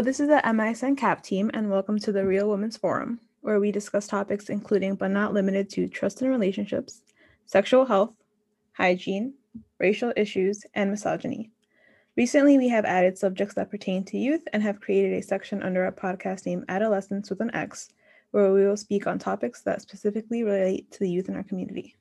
Hello, 0.00 0.06
this 0.06 0.20
is 0.20 0.28
the 0.28 0.40
MISN 0.42 0.96
CAP 0.96 1.22
team, 1.22 1.50
and 1.52 1.70
welcome 1.70 1.98
to 1.98 2.10
the 2.10 2.24
Real 2.24 2.48
Women's 2.48 2.78
Forum, 2.78 3.20
where 3.42 3.60
we 3.60 3.70
discuss 3.70 4.06
topics 4.06 4.48
including 4.48 4.94
but 4.94 5.10
not 5.10 5.34
limited 5.34 5.68
to 5.68 5.88
trust 5.88 6.22
and 6.22 6.30
relationships, 6.30 7.02
sexual 7.44 7.84
health, 7.84 8.14
hygiene, 8.72 9.34
racial 9.78 10.10
issues, 10.16 10.64
and 10.72 10.90
misogyny. 10.90 11.50
Recently, 12.16 12.56
we 12.56 12.70
have 12.70 12.86
added 12.86 13.18
subjects 13.18 13.56
that 13.56 13.70
pertain 13.70 14.02
to 14.06 14.16
youth 14.16 14.40
and 14.54 14.62
have 14.62 14.80
created 14.80 15.18
a 15.18 15.22
section 15.22 15.62
under 15.62 15.84
our 15.84 15.92
podcast 15.92 16.46
named 16.46 16.64
Adolescence 16.70 17.28
with 17.28 17.42
an 17.42 17.54
X, 17.54 17.90
where 18.30 18.54
we 18.54 18.64
will 18.64 18.78
speak 18.78 19.06
on 19.06 19.18
topics 19.18 19.60
that 19.64 19.82
specifically 19.82 20.42
relate 20.42 20.90
to 20.92 21.00
the 21.00 21.10
youth 21.10 21.28
in 21.28 21.36
our 21.36 21.42
community. 21.42 21.94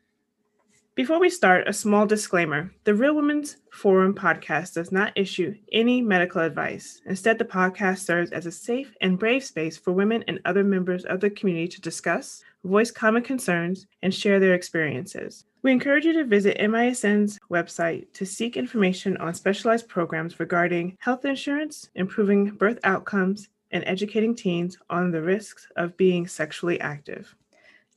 Before 1.00 1.18
we 1.18 1.29
start, 1.29 1.66
a 1.66 1.71
small 1.71 2.05
disclaimer. 2.05 2.73
The 2.84 2.94
Real 2.94 3.16
Women's 3.16 3.55
Forum 3.71 4.13
podcast 4.13 4.73
does 4.73 4.91
not 4.91 5.13
issue 5.16 5.55
any 5.71 6.02
medical 6.02 6.41
advice. 6.41 6.99
Instead, 7.05 7.38
the 7.38 7.45
podcast 7.45 7.99
serves 7.99 8.31
as 8.31 8.45
a 8.45 8.52
safe 8.52 8.94
and 8.99 9.17
brave 9.17 9.45
space 9.45 9.77
for 9.77 9.93
women 9.93 10.26
and 10.27 10.41
other 10.43 10.62
members 10.62 11.05
of 11.05 11.21
the 11.21 11.30
community 11.30 11.70
to 11.70 11.80
discuss, 11.80 12.43
voice 12.66 12.91
common 12.91 13.23
concerns, 13.23 13.88
and 14.04 14.13
share 14.13 14.41
their 14.41 14.55
experiences. 14.55 15.45
We 15.62 15.71
encourage 15.71 16.04
you 16.04 16.12
to 16.12 16.26
visit 16.26 16.59
MISN's 16.59 17.40
website 17.49 18.12
to 18.16 18.26
seek 18.26 18.57
information 18.57 19.16
on 19.20 19.34
specialized 19.34 19.88
programs 19.88 20.38
regarding 20.38 20.98
health 20.99 21.23
insurance, 21.23 21.90
improving 21.95 22.49
birth 22.49 22.79
outcomes, 22.84 23.48
and 23.71 23.85
educating 23.88 24.35
teens 24.35 24.77
on 24.90 25.12
the 25.12 25.21
risks 25.21 25.66
of 25.77 25.95
being 25.95 26.27
sexually 26.27 26.77
active. 26.81 27.34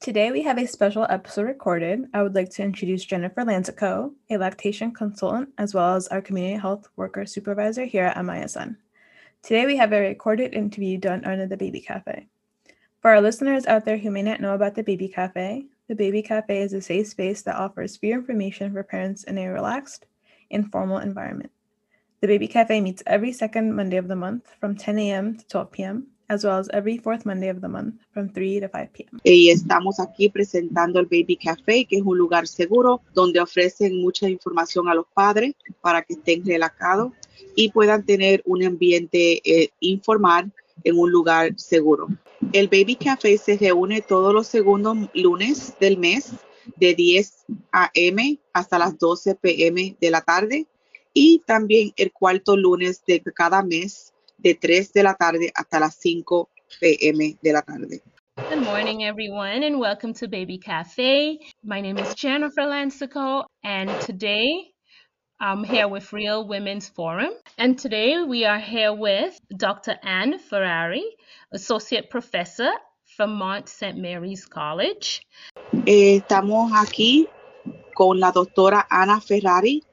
Today, 0.03 0.33
we 0.33 0.43
have 0.43 0.59
a 0.59 0.67
special 0.67 1.07
episode 1.09 1.43
recorded. 1.45 2.09
I 2.13 2.25
would 2.25 2.35
like 2.35 2.51
to 2.55 2.63
introduce 2.65 3.05
Jennifer 3.05 3.43
Lansico, 3.43 4.13
a 4.31 4.37
lactation 4.37 4.91
consultant, 4.91 5.51
as 5.59 5.75
well 5.75 5.95
as 5.95 6.09
our 6.09 6.21
community 6.21 6.57
health 6.57 6.89
worker 6.97 7.25
supervisor 7.25 7.85
here 7.85 8.07
at 8.07 8.17
MISN. 8.17 8.77
Today, 9.43 9.65
we 9.65 9.77
have 9.77 9.93
a 9.93 10.01
recorded 10.01 10.55
interview 10.55 10.99
done 10.99 11.25
under 11.25 11.47
the 11.47 11.57
Baby 11.57 11.81
Cafe. 11.81 12.27
For 13.01 13.13
our 13.13 13.21
listeners 13.21 13.65
out 13.67 13.85
there 13.85 13.97
who 13.97 14.11
may 14.11 14.23
not 14.23 14.41
know 14.41 14.55
about 14.55 14.75
the 14.75 14.83
Baby 14.83 15.07
Cafe, 15.07 15.67
the 15.87 15.95
Baby 15.95 16.21
Cafe 16.21 16.61
is 16.61 16.73
a 16.73 16.81
safe 16.81 17.07
space 17.07 17.43
that 17.43 17.55
offers 17.55 17.97
free 17.97 18.13
information 18.13 18.73
for 18.73 18.83
parents 18.83 19.23
in 19.23 19.39
a 19.39 19.47
relaxed, 19.47 20.07
informal 20.51 20.99
environment. 20.99 21.53
The 22.21 22.27
Baby 22.27 22.49
Cafe 22.49 22.81
meets 22.81 23.05
every 23.07 23.31
second 23.31 23.77
Monday 23.77 23.99
of 23.99 24.09
the 24.09 24.17
month 24.17 24.51
from 24.59 24.75
10 24.75 24.99
a.m. 24.99 25.39
to 25.39 25.47
12 25.47 25.71
p.m 25.71 26.12
as 26.33 26.45
well 26.45 26.59
as 26.59 26.69
every 26.73 26.99
fourth 26.99 27.27
Monday 27.27 27.49
of 27.49 27.61
the 27.61 27.69
month 27.69 27.95
from 28.13 28.29
3 28.29 28.61
to 28.61 28.69
5 28.69 28.93
p.m. 28.93 29.21
Y 29.23 29.51
estamos 29.51 30.01
aquí 30.01 30.31
presentando 30.31 30.99
el 30.99 31.07
Baby 31.07 31.37
Café, 31.37 31.85
que 31.85 31.97
es 31.97 32.03
un 32.03 32.17
lugar 32.17 32.49
seguro 32.49 33.03
donde 33.15 33.41
ofrecen 33.41 34.01
mucha 34.01 34.29
información 34.29 34.89
a 34.89 34.95
los 34.95 35.07
padres 35.13 35.55
para 35.83 36.03
que 36.03 36.15
estén 36.15 36.45
relajados 36.45 37.13
y 37.55 37.71
puedan 37.71 38.05
tener 38.05 38.43
un 38.47 38.65
ambiente 38.65 39.41
eh, 39.45 39.71
informal 39.81 40.51
en 40.85 40.99
un 40.99 41.11
lugar 41.11 41.53
seguro. 41.57 42.09
El 42.53 42.69
Baby 42.69 42.97
Café 42.97 43.37
se 43.37 43.57
reúne 43.59 44.01
todos 44.01 44.33
los 44.33 44.47
segundos 44.47 44.97
lunes 45.15 45.75
del 45.79 45.99
mes 45.99 46.33
de 46.77 46.95
10 46.95 47.45
a.m. 47.73 48.39
hasta 48.53 48.79
las 48.79 48.99
12 48.99 49.35
p.m. 49.37 49.97
de 50.01 50.11
la 50.11 50.23
tarde 50.23 50.67
y 51.15 51.43
también 51.47 51.93
el 51.97 52.11
cuarto 52.11 52.57
lunes 52.57 53.03
de 53.07 53.23
cada 53.35 53.63
mes 53.63 54.12
de 54.43 54.55
3 54.55 54.93
de 54.93 55.03
la 55.03 55.15
tarde 55.15 55.53
hasta 55.55 55.79
las 55.79 55.97
5 56.01 56.51
p.m. 56.81 57.39
de 57.41 57.53
la 57.53 57.63
tarde. 57.63 58.03
Good 58.37 58.65
morning, 58.65 59.05
everyone, 59.05 59.63
and 59.63 59.79
welcome 59.79 60.13
to 60.15 60.27
Baby 60.27 60.59
Cafe. 60.59 61.39
My 61.63 61.81
name 61.81 61.99
is 61.99 62.15
Jennifer 62.15 62.63
Lansico, 62.63 63.45
and 63.63 63.89
today 64.01 64.73
I'm 65.39 65.63
here 65.63 65.87
with 65.87 66.13
Real 66.13 66.49
Women's 66.49 66.89
Forum. 66.89 67.31
And 67.59 67.79
today 67.79 68.23
we 68.23 68.45
are 68.45 68.59
here 68.59 68.93
with 68.93 69.39
Dr. 69.57 69.97
Anne 70.03 70.39
Ferrari, 70.39 71.05
Associate 71.53 72.09
Professor 72.11 72.71
from 73.17 73.35
Mont 73.35 73.69
St. 73.69 73.97
Mary's 73.97 74.47
College. 74.47 75.23
Eh, 75.87 76.17
estamos 76.17 76.73
aquí 76.75 77.29
con 77.95 78.19
la 78.19 78.33
doctora 78.33 78.87
Ana 78.91 79.21
Ferrari, 79.21 79.85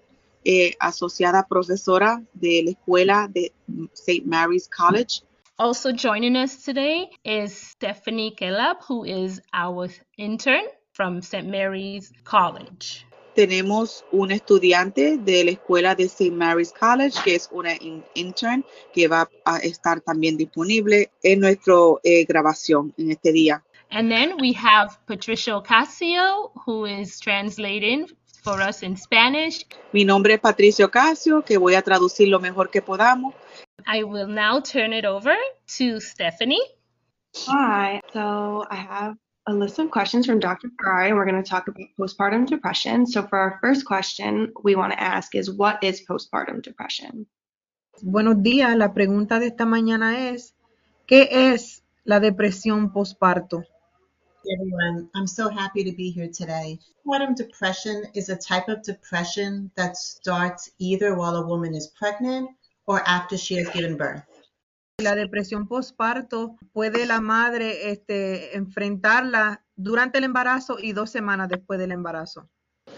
eh, 0.44 0.75
asociada 0.79 1.47
profesora 1.47 2.22
de 2.33 2.61
la 2.63 2.72
escuela 2.72 3.27
de 3.29 3.51
St. 3.94 4.25
Mary's 4.25 4.67
College. 4.67 5.22
Also 5.57 5.91
joining 5.91 6.38
us 6.38 6.63
today 6.63 7.09
is 7.25 7.53
Stephanie 7.53 8.33
Kelab, 8.33 8.77
who 8.88 9.03
is 9.03 9.41
our 9.53 9.89
intern 10.17 10.63
from 10.94 11.22
St. 11.22 11.47
Mary's 11.47 12.13
College. 12.23 13.05
Tenemos 13.35 14.03
un 14.11 14.31
estudiante 14.31 15.17
de 15.17 15.44
la 15.44 15.51
escuela 15.51 15.95
de 15.95 16.05
St. 16.05 16.31
Mary's 16.31 16.71
College, 16.71 17.19
que 17.23 17.35
es 17.35 17.50
una 17.51 17.73
intern 18.16 18.66
que 18.94 19.07
va 19.07 19.29
a 19.45 19.57
estar 19.57 20.01
también 20.01 20.38
disponible 20.38 21.11
en 21.23 21.41
nuestra 21.41 21.73
eh, 22.03 22.25
grabación 22.25 22.94
en 22.97 23.11
este 23.11 23.31
día. 23.31 23.63
And 23.91 24.11
then 24.11 24.38
we 24.39 24.53
have 24.53 24.97
Patricia 25.07 25.57
Ocasio, 25.57 26.51
who 26.66 26.85
is 26.85 27.19
translating 27.19 28.07
for 28.44 28.61
us 28.61 28.83
in 28.83 28.95
Spanish. 28.95 29.66
Mi 29.94 30.03
nombre 30.05 30.33
es 30.33 30.39
Patricio 30.39 30.89
Casio, 30.89 31.44
que 31.44 31.57
voy 31.57 31.75
a 31.75 31.81
traducir 31.81 32.27
lo 32.29 32.39
mejor 32.39 32.69
que 32.69 32.81
podamos. 32.81 33.33
I 33.85 34.03
will 34.03 34.27
now 34.27 34.59
turn 34.59 34.94
it 34.94 35.05
over 35.05 35.35
to 35.77 36.00
Stephanie. 36.00 36.61
Hi, 37.47 38.01
so 38.13 38.66
I 38.69 38.75
have 38.75 39.16
a 39.47 39.53
list 39.53 39.79
of 39.79 39.89
questions 39.91 40.25
from 40.25 40.39
Dr. 40.39 40.69
Ferrari, 40.77 41.09
and 41.09 41.17
we're 41.17 41.25
going 41.25 41.41
to 41.41 41.50
talk 41.50 41.67
about 41.67 41.88
postpartum 41.97 42.47
depression. 42.47 43.05
So, 43.05 43.25
for 43.27 43.38
our 43.38 43.59
first 43.61 43.85
question, 43.85 44.51
we 44.63 44.75
want 44.75 44.94
to 44.94 45.00
ask 45.00 45.35
is 45.35 45.50
what 45.50 45.83
is 45.83 46.01
postpartum 46.07 46.61
depression? 46.61 47.27
Buenos 48.01 48.41
días, 48.41 48.75
la 48.77 48.94
pregunta 48.94 49.39
de 49.39 49.47
esta 49.47 49.66
mañana 49.66 50.29
es, 50.29 50.56
¿qué 51.06 51.27
es 51.31 51.83
la 52.06 52.19
depresión 52.19 52.94
postparto? 52.94 53.63
Everyone. 54.53 55.09
I'm 55.16 55.27
so 55.27 55.50
happy 55.50 55.83
to 55.83 55.91
be 55.91 56.11
here 56.11 56.29
today. 56.29 56.79
Postpartum 57.05 57.35
depression 57.35 58.03
is 58.13 58.29
a 58.29 58.35
type 58.35 58.67
of 58.69 58.83
depression 58.83 59.72
that 59.75 59.97
starts 59.97 60.72
either 60.79 61.16
while 61.16 61.35
a 61.35 61.45
woman 61.45 61.75
is 61.75 61.88
pregnant 61.88 62.50
or 62.88 63.01
after 63.07 63.38
she 63.38 63.55
has 63.55 63.69
given 63.69 63.97
birth. 63.97 64.23
La 65.01 65.16
depresión 65.16 65.67
postparto 65.67 66.57
puede 66.73 67.05
la 67.05 67.22
madre 67.22 67.89
este, 67.91 68.57
enfrentarla 68.57 69.63
durante 69.75 70.17
el 70.17 70.25
embarazo 70.25 70.77
y 70.77 70.91
dos 70.91 71.09
semanas 71.09 71.47
después 71.47 71.79
del 71.79 71.91
embarazo. 71.91 72.50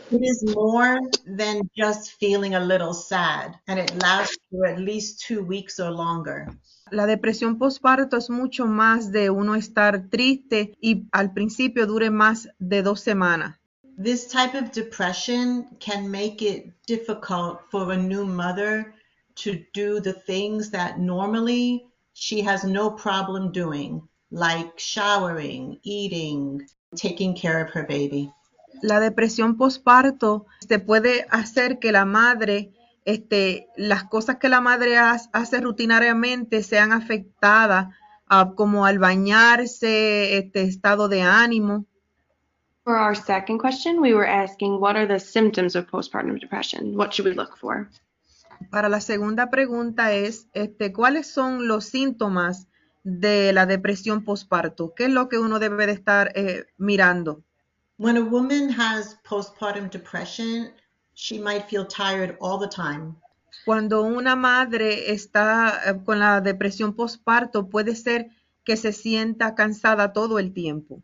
It 0.09 0.21
is 0.23 0.43
more 0.55 0.99
than 1.25 1.69
just 1.75 2.13
feeling 2.19 2.55
a 2.55 2.59
little 2.59 2.93
sad, 2.93 3.55
and 3.67 3.79
it 3.79 3.93
lasts 4.01 4.37
for 4.49 4.65
at 4.65 4.79
least 4.79 5.21
two 5.25 5.43
weeks 5.43 5.79
or 5.79 5.91
longer. 5.91 6.47
La 6.91 7.05
depresión 7.05 7.57
postparto 7.57 8.17
es 8.17 8.29
mucho 8.29 8.65
más 8.65 9.13
de 9.13 9.29
uno 9.29 9.55
estar 9.55 10.09
triste 10.09 10.75
y 10.81 11.07
al 11.13 11.31
principio 11.31 11.87
dure 11.87 12.09
más 12.11 12.49
de 12.59 12.83
dos 12.83 12.99
semanas. 12.99 13.57
This 13.97 14.27
type 14.27 14.57
of 14.57 14.71
depression 14.71 15.67
can 15.79 16.11
make 16.11 16.41
it 16.41 16.73
difficult 16.87 17.61
for 17.69 17.93
a 17.93 17.97
new 17.97 18.25
mother 18.25 18.93
to 19.35 19.51
do 19.73 20.01
the 20.01 20.13
things 20.13 20.69
that 20.71 20.97
normally 20.97 21.87
she 22.13 22.41
has 22.45 22.65
no 22.65 22.91
problem 22.91 23.53
doing, 23.53 24.01
like 24.29 24.73
showering, 24.77 25.79
eating, 25.83 26.67
taking 26.97 27.33
care 27.33 27.63
of 27.63 27.71
her 27.73 27.85
baby. 27.87 28.29
La 28.81 28.99
depresión 28.99 29.55
postparto 29.55 30.45
se 30.67 30.79
puede 30.79 31.25
hacer 31.29 31.79
que 31.79 31.93
la 31.93 32.03
madre 32.03 32.73
este, 33.05 33.67
las 33.75 34.03
cosas 34.05 34.37
que 34.37 34.49
la 34.49 34.61
madre 34.61 34.97
hace 34.97 35.61
rutinariamente 35.61 36.63
sean 36.63 36.91
afectadas, 36.91 37.87
uh, 38.29 38.53
como 38.55 38.85
al 38.85 38.99
bañarse, 38.99 40.37
este 40.37 40.63
estado 40.63 41.07
de 41.07 41.21
ánimo. 41.21 41.85
For 42.83 42.95
our 42.95 43.15
second 43.15 43.59
question, 43.59 43.99
we 43.99 44.13
were 44.13 44.27
asking 44.27 44.79
what 44.79 44.95
are 44.95 45.07
the 45.07 45.19
symptoms 45.19 45.75
of 45.75 45.85
postpartum 45.87 46.39
depression? 46.39 46.95
What 46.95 47.13
should 47.13 47.27
we 47.29 47.35
look 47.35 47.57
for? 47.57 47.89
Para 48.69 48.89
la 48.89 49.01
segunda 49.01 49.49
pregunta 49.49 50.13
es, 50.13 50.47
este, 50.53 50.93
¿cuáles 50.93 51.27
son 51.27 51.67
los 51.67 51.85
síntomas 51.85 52.67
de 53.03 53.53
la 53.53 53.65
depresión 53.65 54.23
postparto? 54.23 54.93
¿Qué 54.95 55.05
es 55.05 55.11
lo 55.11 55.29
que 55.29 55.39
uno 55.39 55.59
debe 55.59 55.87
de 55.87 55.93
estar 55.93 56.31
eh, 56.35 56.65
mirando? 56.77 57.43
When 57.97 58.17
a 58.17 58.21
woman 58.21 58.69
has 58.69 59.19
postpartum 59.23 59.89
depression, 59.89 60.71
she 61.21 61.37
might 61.37 61.69
feel 61.69 61.85
tired 61.85 62.35
all 62.41 62.57
the 62.57 62.67
time. 62.67 63.15
Cuando 63.63 64.01
una 64.01 64.35
madre 64.35 65.11
está 65.11 65.81
eh, 65.85 66.03
con 66.03 66.17
la 66.17 66.41
depresión 66.41 66.95
postparto, 66.95 67.69
puede 67.69 67.95
ser 67.95 68.31
que 68.63 68.75
se 68.75 68.91
sienta 68.91 69.53
cansada 69.53 70.13
todo 70.13 70.39
el 70.39 70.51
tiempo. 70.51 71.03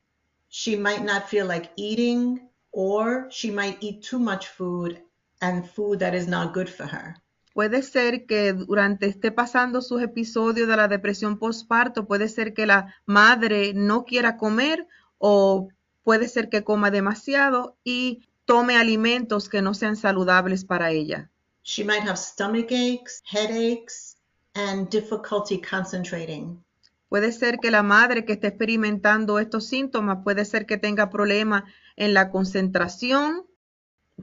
She 0.49 0.75
might 0.75 1.03
not 1.03 1.27
feel 1.27 1.47
like 1.47 1.69
eating 1.75 2.49
or 2.71 3.27
she 3.29 3.51
might 3.51 3.77
eat 3.79 4.01
too 4.01 4.17
much 4.19 4.47
food 4.47 4.99
and 5.39 5.65
food 5.67 5.99
that 5.99 6.15
is 6.15 6.27
not 6.27 6.51
good 6.51 6.67
for 6.67 6.87
her. 6.87 7.15
Puede 7.53 7.83
ser 7.83 8.25
que 8.25 8.53
durante 8.53 9.07
esté 9.07 9.31
pasando 9.31 9.81
sus 9.81 10.01
episodios 10.01 10.67
de 10.67 10.77
la 10.77 10.87
depresión 10.87 11.37
postparto, 11.37 12.07
puede 12.07 12.27
ser 12.29 12.53
que 12.53 12.65
la 12.65 12.95
madre 13.05 13.73
no 13.75 14.03
quiera 14.03 14.37
comer 14.37 14.87
o 15.19 15.69
puede 16.03 16.27
ser 16.27 16.49
que 16.49 16.63
coma 16.63 16.89
demasiado 16.89 17.77
y 17.83 18.26
tome 18.47 18.77
alimentos 18.77 19.49
que 19.49 19.61
no 19.61 19.73
sean 19.73 19.97
saludables 19.97 20.63
para 20.63 20.91
ella. 20.91 21.29
She 21.63 21.83
might 21.83 22.07
have 22.07 22.17
stomach 22.17 22.71
aches, 22.71 23.21
headaches, 23.29 24.15
and 24.55 24.89
difficulty 24.89 25.59
concentrating. 25.59 26.63
Puede 27.09 27.33
ser 27.33 27.59
que 27.59 27.71
la 27.71 27.83
madre 27.83 28.23
que 28.23 28.33
esté 28.33 28.47
experimentando 28.47 29.39
estos 29.39 29.67
síntomas 29.67 30.19
puede 30.23 30.45
ser 30.45 30.65
que 30.65 30.77
tenga 30.77 31.09
problemas 31.09 31.63
en 31.97 32.13
la 32.13 32.31
concentración, 32.31 33.45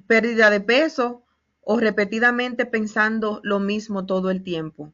pérdida 0.06 0.49
de 0.49 0.61
peso 0.61 1.23
o 1.61 1.79
repetidamente 1.79 2.65
pensando 2.65 3.41
lo 3.43 3.61
mismo 3.61 4.06
todo 4.06 4.31
el 4.31 4.43
tiempo. 4.43 4.93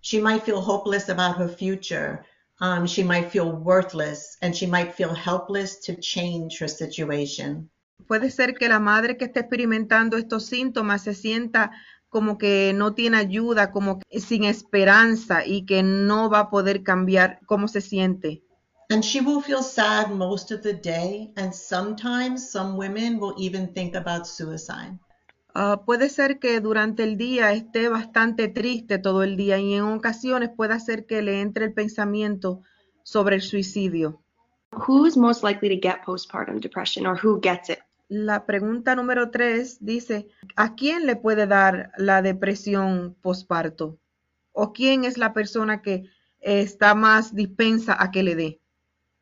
She 0.00 0.20
might 0.20 0.44
feel 0.44 0.60
hopeless 0.60 1.08
about 1.08 1.36
her 1.36 1.48
future. 1.48 2.24
Um, 2.60 2.86
she 2.86 3.02
might 3.02 3.30
feel 3.30 3.50
worthless 3.50 4.36
and 4.40 4.54
she 4.54 4.66
might 4.66 4.94
feel 4.94 5.14
helpless 5.14 5.80
to 5.86 5.96
change 5.96 6.58
her 6.60 6.68
situation. 6.68 7.70
Puede 8.06 8.30
ser 8.30 8.54
que 8.54 8.68
la 8.68 8.78
madre 8.78 9.16
que 9.16 9.26
esté 9.26 9.40
experimentando 9.40 10.16
estos 10.16 10.46
síntomas 10.46 11.02
se 11.02 11.14
sienta 11.14 11.72
como 12.08 12.38
que 12.38 12.72
no 12.74 12.94
tiene 12.94 13.18
ayuda, 13.18 13.70
como 13.70 13.98
que 13.98 14.20
sin 14.20 14.44
esperanza 14.44 15.44
y 15.44 15.66
que 15.66 15.82
no 15.82 16.30
va 16.30 16.40
a 16.40 16.50
poder 16.50 16.82
cambiar 16.82 17.40
cómo 17.46 17.68
se 17.68 17.80
siente. 17.80 18.42
And 18.90 19.02
she 19.02 19.20
will 19.20 19.42
feel 19.42 19.62
sad 19.62 20.10
most 20.10 20.50
of 20.50 20.62
the 20.62 20.72
day, 20.72 21.30
and 21.36 21.52
sometimes 21.52 22.50
some 22.50 22.78
women 22.78 23.20
will 23.20 23.34
even 23.36 23.74
think 23.74 23.94
about 23.94 24.24
suicide. 24.24 24.98
Ah, 25.54 25.82
puede 25.84 26.08
ser 26.08 26.38
que 26.38 26.60
durante 26.60 27.02
el 27.02 27.18
día 27.18 27.52
esté 27.52 27.88
bastante 27.88 28.48
triste 28.48 28.98
todo 28.98 29.22
el 29.22 29.36
día 29.36 29.58
y 29.58 29.74
en 29.74 29.82
ocasiones 29.82 30.50
puede 30.56 30.78
ser 30.80 31.04
que 31.04 31.20
le 31.20 31.40
entre 31.40 31.66
el 31.66 31.74
pensamiento 31.74 32.62
sobre 33.02 33.36
el 33.36 33.42
suicidio. 33.42 34.22
Who's 34.72 35.16
most 35.16 35.42
likely 35.42 35.68
to 35.68 35.88
get 35.88 36.04
postpartum 36.06 36.60
depression 36.60 37.06
or 37.06 37.18
who 37.22 37.40
gets 37.40 37.68
it? 37.68 37.80
La 38.08 38.46
pregunta 38.46 38.96
número 38.96 39.30
tres 39.30 39.84
dice, 39.84 40.28
¿a 40.56 40.74
quién 40.74 41.06
le 41.06 41.16
puede 41.16 41.46
dar 41.46 41.92
la 41.98 42.22
depresión 42.22 43.14
posparto? 43.20 43.98
¿O 44.52 44.72
quién 44.72 45.04
es 45.04 45.18
la 45.18 45.34
persona 45.34 45.82
que 45.82 46.04
está 46.40 46.94
más 46.94 47.34
dispensa 47.34 47.96
a 47.98 48.10
que 48.10 48.22
le 48.22 48.34
dé? 48.34 48.60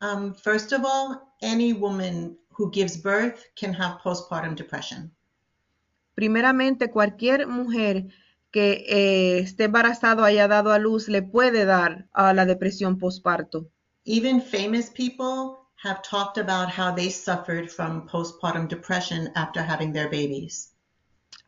Um, 0.01 0.33
first 0.33 0.71
of 0.71 0.85
all, 0.85 1.19
any 1.41 1.73
woman 1.73 2.37
who 2.57 2.71
gives 2.71 3.01
birth 3.01 3.43
can 3.59 3.73
have 3.73 3.99
postpartum 4.01 4.55
depression. 4.55 5.11
Primeramente, 6.15 6.89
cualquier 6.89 7.45
mujer 7.47 8.07
que 8.51 8.85
eh, 8.87 9.39
esté 9.39 9.65
embarazada 9.65 10.23
o 10.23 10.25
haya 10.25 10.47
dado 10.47 10.71
a 10.71 10.79
luz 10.79 11.09
le 11.09 11.21
puede 11.21 11.65
dar 11.65 12.07
a 12.13 12.33
la 12.33 12.45
depresión 12.45 12.97
posparto. 12.97 13.69
Even 14.05 14.41
famous 14.41 14.89
people 14.89 15.66
have 15.83 16.01
talked 16.01 16.37
about 16.37 16.69
how 16.69 16.91
they 16.91 17.09
suffered 17.09 17.71
from 17.71 18.07
postpartum 18.07 18.67
depression 18.67 19.29
after 19.35 19.61
having 19.61 19.93
their 19.93 20.09
babies. 20.09 20.73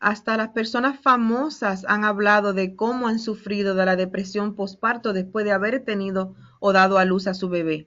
Hasta 0.00 0.36
las 0.36 0.48
personas 0.50 0.98
famosas 1.00 1.84
han 1.86 2.04
hablado 2.04 2.54
de 2.54 2.74
cómo 2.74 3.08
han 3.08 3.18
sufrido 3.18 3.74
de 3.74 3.84
la 3.84 3.96
depresión 3.96 4.54
posparto 4.54 5.12
después 5.12 5.44
de 5.44 5.52
haber 5.52 5.84
tenido 5.84 6.34
o 6.60 6.72
dado 6.72 6.96
a 6.98 7.04
luz 7.04 7.26
a 7.26 7.34
su 7.34 7.48
bebé. 7.48 7.86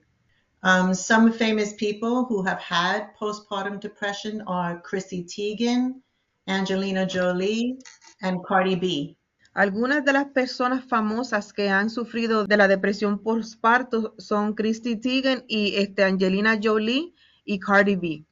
Um, 0.62 0.94
some 0.94 1.32
famous 1.32 1.74
people 1.74 2.24
who 2.24 2.42
have 2.42 2.58
had 2.58 3.14
postpartum 3.18 3.80
depression 3.80 4.42
are 4.46 4.80
Chrissy 4.80 5.24
Teigen, 5.24 6.02
Angelina 6.46 7.04
Jolie, 7.06 7.78
and 8.22 8.44
Cardi 8.44 8.76
B. 8.76 9.16
Algunas 9.54 10.04
de 10.04 10.12
las 10.12 10.26
personas 10.26 10.84
famosas 10.84 11.52
que 11.52 11.70
han 11.70 11.88
sufrido 11.88 12.44
de 12.44 12.56
la 12.56 12.66
depresión 12.66 13.20
postparto 13.20 14.16
son 14.18 14.54
Christy 14.54 14.96
Teigen 14.96 15.44
y 15.46 15.76
este, 15.76 16.02
Angelina 16.02 16.58
Jolie 16.60 17.14
y 17.44 17.60
Cardi 17.60 17.94
B. 17.94 18.24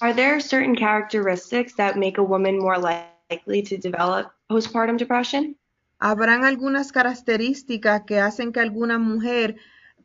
Are 0.00 0.14
there 0.14 0.40
certain 0.40 0.74
characteristics 0.74 1.76
that 1.76 1.96
make 1.96 2.18
a 2.18 2.22
woman 2.22 2.58
more 2.58 2.78
likely 2.78 3.62
to 3.62 3.76
develop 3.76 4.32
postpartum 4.48 4.96
depression? 4.96 5.58
¿Habrán 5.98 6.46
algunas 6.46 6.90
características 6.90 8.04
que 8.06 8.18
hacen 8.18 8.50
que 8.50 8.60
alguna 8.60 8.98
mujer 8.98 9.56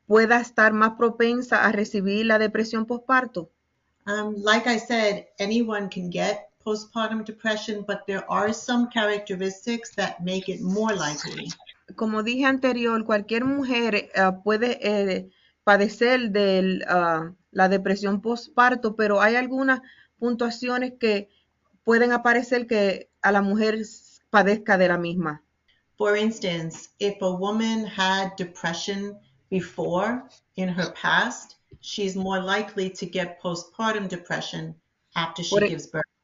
pueda 0.06 0.42
estar 0.42 0.74
más 0.74 0.98
propensa 0.98 1.66
a 1.66 1.72
recibir 1.72 2.26
la 2.26 2.40
depresión 2.40 2.86
postparto? 2.86 3.50
Um, 4.06 4.36
like 4.44 4.68
I 4.68 4.80
said, 4.80 5.28
anyone 5.40 5.88
can 5.90 6.10
get 6.12 6.47
postpartum 6.68 7.24
depression, 7.24 7.86
but 7.88 8.06
there 8.08 8.30
are 8.30 8.54
some 8.54 8.90
characteristics 8.90 9.96
that 9.96 10.22
make 10.22 10.50
it 10.50 10.60
more 10.60 10.94
likely. 10.94 11.48
Como 11.96 12.24
dije 12.24 12.44
anterior, 12.44 13.06
cualquier 13.06 13.46
mujer 13.46 14.10
uh, 14.18 14.44
puede 14.44 14.78
eh, 14.82 15.30
padecer 15.64 16.30
de 16.32 16.82
uh, 16.90 17.34
la 17.52 17.70
depresión 17.70 18.22
postparto, 18.22 18.98
pero 18.98 19.22
hay 19.22 19.38
algunas 19.38 19.80
puntuaciones 20.20 20.96
que 21.00 21.30
pueden 21.86 22.12
aparecer 22.12 22.68
que 22.68 23.10
a 23.22 23.32
la 23.32 23.42
mujer 23.42 23.80
padezca 24.30 24.78
de 24.78 24.90
la 24.90 24.98
misma. 24.98 25.42
For 25.98 26.18
instance, 26.18 26.90
if 27.00 27.22
a 27.22 27.32
woman 27.32 27.86
had 27.86 28.36
depression 28.36 29.18
before 29.50 30.22
in 30.58 30.68
her 30.68 30.92
past, 31.02 31.56
she's 31.80 32.18
more 32.18 32.42
likely 32.42 32.90
to 32.90 33.06
get 33.06 33.40
postpartum 33.42 34.10
depression 34.10 34.76
after 35.16 35.44
she 35.44 35.56
Por 35.56 35.66
gives 35.66 35.88
birth. 35.88 36.17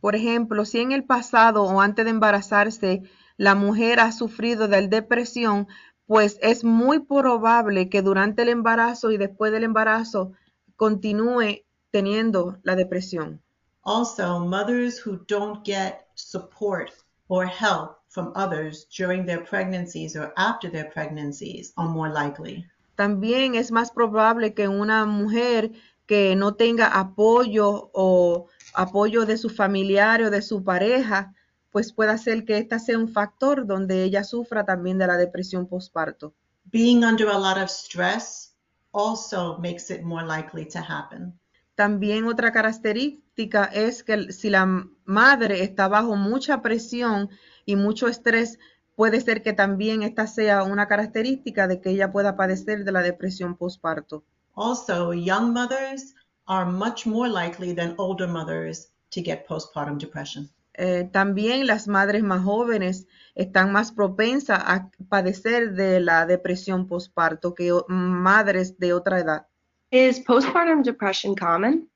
Por 0.00 0.14
ejemplo, 0.14 0.64
si 0.64 0.80
en 0.80 0.92
el 0.92 1.04
pasado 1.04 1.64
o 1.64 1.80
antes 1.80 2.04
de 2.04 2.10
embarazarse 2.10 3.02
la 3.36 3.54
mujer 3.54 4.00
ha 4.00 4.12
sufrido 4.12 4.68
de 4.68 4.86
depresión, 4.88 5.66
pues 6.06 6.38
es 6.42 6.64
muy 6.64 7.00
probable 7.00 7.88
que 7.88 8.02
durante 8.02 8.42
el 8.42 8.50
embarazo 8.50 9.10
y 9.10 9.16
después 9.16 9.52
del 9.52 9.64
embarazo 9.64 10.32
continúe 10.76 11.64
teniendo 11.90 12.58
la 12.62 12.76
depresión. 12.76 13.40
Also, 13.82 14.40
mothers 14.40 14.98
who 15.04 15.18
don't 15.28 15.64
get 15.64 16.06
support 16.14 16.90
or 17.28 17.46
help 17.46 17.98
from 18.08 18.32
others 18.34 18.86
during 18.96 19.26
their 19.26 19.44
pregnancies 19.44 20.16
or 20.16 20.32
after 20.36 20.70
their 20.70 20.90
pregnancies 20.90 21.72
are 21.76 21.88
more 21.88 22.10
likely. 22.10 22.66
También 22.96 23.56
es 23.56 23.72
más 23.72 23.90
probable 23.90 24.54
que 24.54 24.68
una 24.68 25.04
mujer 25.04 25.72
que 26.06 26.36
no 26.36 26.54
tenga 26.54 26.86
apoyo 26.86 27.90
o 27.92 28.46
apoyo 28.74 29.24
de 29.24 29.38
su 29.38 29.48
familiar 29.48 30.22
o 30.22 30.30
de 30.30 30.42
su 30.42 30.62
pareja, 30.62 31.34
pues 31.70 31.92
pueda 31.92 32.18
ser 32.18 32.44
que 32.44 32.58
esta 32.58 32.78
sea 32.78 32.98
un 32.98 33.08
factor 33.08 33.66
donde 33.66 34.04
ella 34.04 34.22
sufra 34.22 34.64
también 34.64 34.98
de 34.98 35.06
la 35.06 35.16
depresión 35.16 35.66
postparto. 35.66 36.34
Being 36.66 37.04
under 37.04 37.28
a 37.28 37.38
lot 37.38 37.56
of 37.56 37.70
stress 37.70 38.54
also 38.92 39.58
makes 39.58 39.90
it 39.90 40.02
more 40.02 40.24
likely 40.24 40.66
to 40.66 40.78
happen. 40.78 41.38
También 41.74 42.26
otra 42.26 42.52
característica 42.52 43.64
es 43.64 44.04
que 44.04 44.32
si 44.32 44.50
la 44.50 44.88
madre 45.04 45.64
está 45.64 45.88
bajo 45.88 46.14
mucha 46.14 46.62
presión 46.62 47.30
y 47.66 47.74
mucho 47.74 48.06
estrés, 48.06 48.60
puede 48.94 49.20
ser 49.20 49.42
que 49.42 49.52
también 49.52 50.02
esta 50.02 50.28
sea 50.28 50.62
una 50.62 50.86
característica 50.86 51.66
de 51.66 51.80
que 51.80 51.90
ella 51.90 52.12
pueda 52.12 52.36
padecer 52.36 52.84
de 52.84 52.92
la 52.92 53.02
depresión 53.02 53.56
postparto. 53.56 54.22
Also, 54.54 55.12
young 55.12 55.52
mothers 55.52 56.14
are 56.46 56.66
much 56.66 57.06
more 57.06 57.28
likely 57.28 57.72
than 57.74 57.94
older 57.98 58.26
mothers 58.28 58.88
to 59.10 59.20
get 59.22 59.46
postpartum 59.46 59.98
depression. 59.98 60.48
Eh, 60.76 61.08
también 61.12 61.66
las 61.66 61.86
madres 61.86 62.22
más 62.24 62.42
jóvenes 62.42 63.06
están 63.36 63.70
más 63.72 63.92
propensas 63.92 64.60
a 64.64 64.90
padecer 65.08 65.72
de 65.74 66.00
la 66.00 66.26
depresión 66.26 66.88
postparto 66.88 67.54
que 67.54 67.72
madres 67.88 68.76
de 68.78 68.92
otra 68.92 69.20
edad. 69.20 69.46
Is 69.90 70.18
postpartum 70.18 70.82
depression 70.82 71.36
common? 71.36 71.88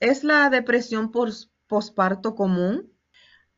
¿Es 0.00 0.22
la 0.24 0.50
depresión 0.50 1.10
pos- 1.10 1.50
postparto 1.66 2.34
común? 2.34 2.90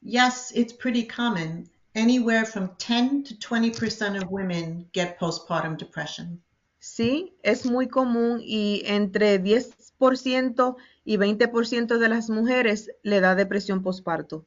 Yes, 0.03 0.53
it's 0.55 0.73
pretty 0.73 1.05
common. 1.05 1.69
Anywhere 1.95 2.47
from 2.47 2.71
10 2.79 3.25
to 3.25 3.35
20% 3.35 4.23
of 4.23 4.31
women 4.31 4.89
get 4.93 5.19
postpartum 5.19 5.77
depression. 5.77 6.41
Sí, 6.81 7.37
es 7.43 7.67
muy 7.67 7.89
común 7.89 8.41
y 8.43 8.83
entre 8.87 9.39
10% 9.39 10.77
y 11.05 11.17
20% 11.19 11.99
de 11.99 12.09
las 12.09 12.31
mujeres 12.31 12.91
le 13.03 13.21
da 13.21 13.35
depresión 13.35 13.83
postparto. 13.83 14.47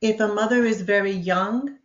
If 0.00 0.20
a 0.20 0.28
mother 0.28 0.64
is 0.64 0.84
very 0.84 1.20
young, 1.20 1.78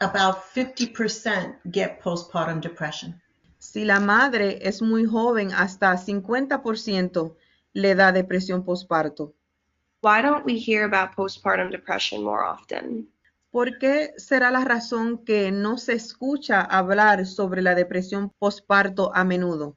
about 0.00 0.36
50% 0.54 1.60
get 1.64 2.00
postpartum 2.02 2.60
depression. 2.60 3.20
Si 3.58 3.86
la 3.86 4.00
madre 4.00 4.58
es 4.62 4.82
muy 4.82 5.06
joven, 5.06 5.52
hasta 5.52 5.96
50% 5.96 7.34
le 7.72 7.94
da 7.94 8.12
depresión 8.12 8.64
postparto. 8.64 9.34
Why 10.02 10.20
don't 10.20 10.44
we 10.44 10.58
hear 10.58 10.84
about 10.84 11.14
postpartum 11.16 11.70
depression 11.70 12.22
more 12.22 12.44
often? 12.44 13.08
¿Por 13.52 13.76
qué 13.76 14.14
será 14.16 14.50
la 14.50 14.64
razón 14.64 15.26
que 15.26 15.52
no 15.52 15.76
se 15.76 15.92
escucha 15.92 16.62
hablar 16.62 17.26
sobre 17.26 17.60
la 17.60 17.74
depresión 17.74 18.32
postparto 18.38 19.14
a 19.14 19.24
menudo? 19.24 19.76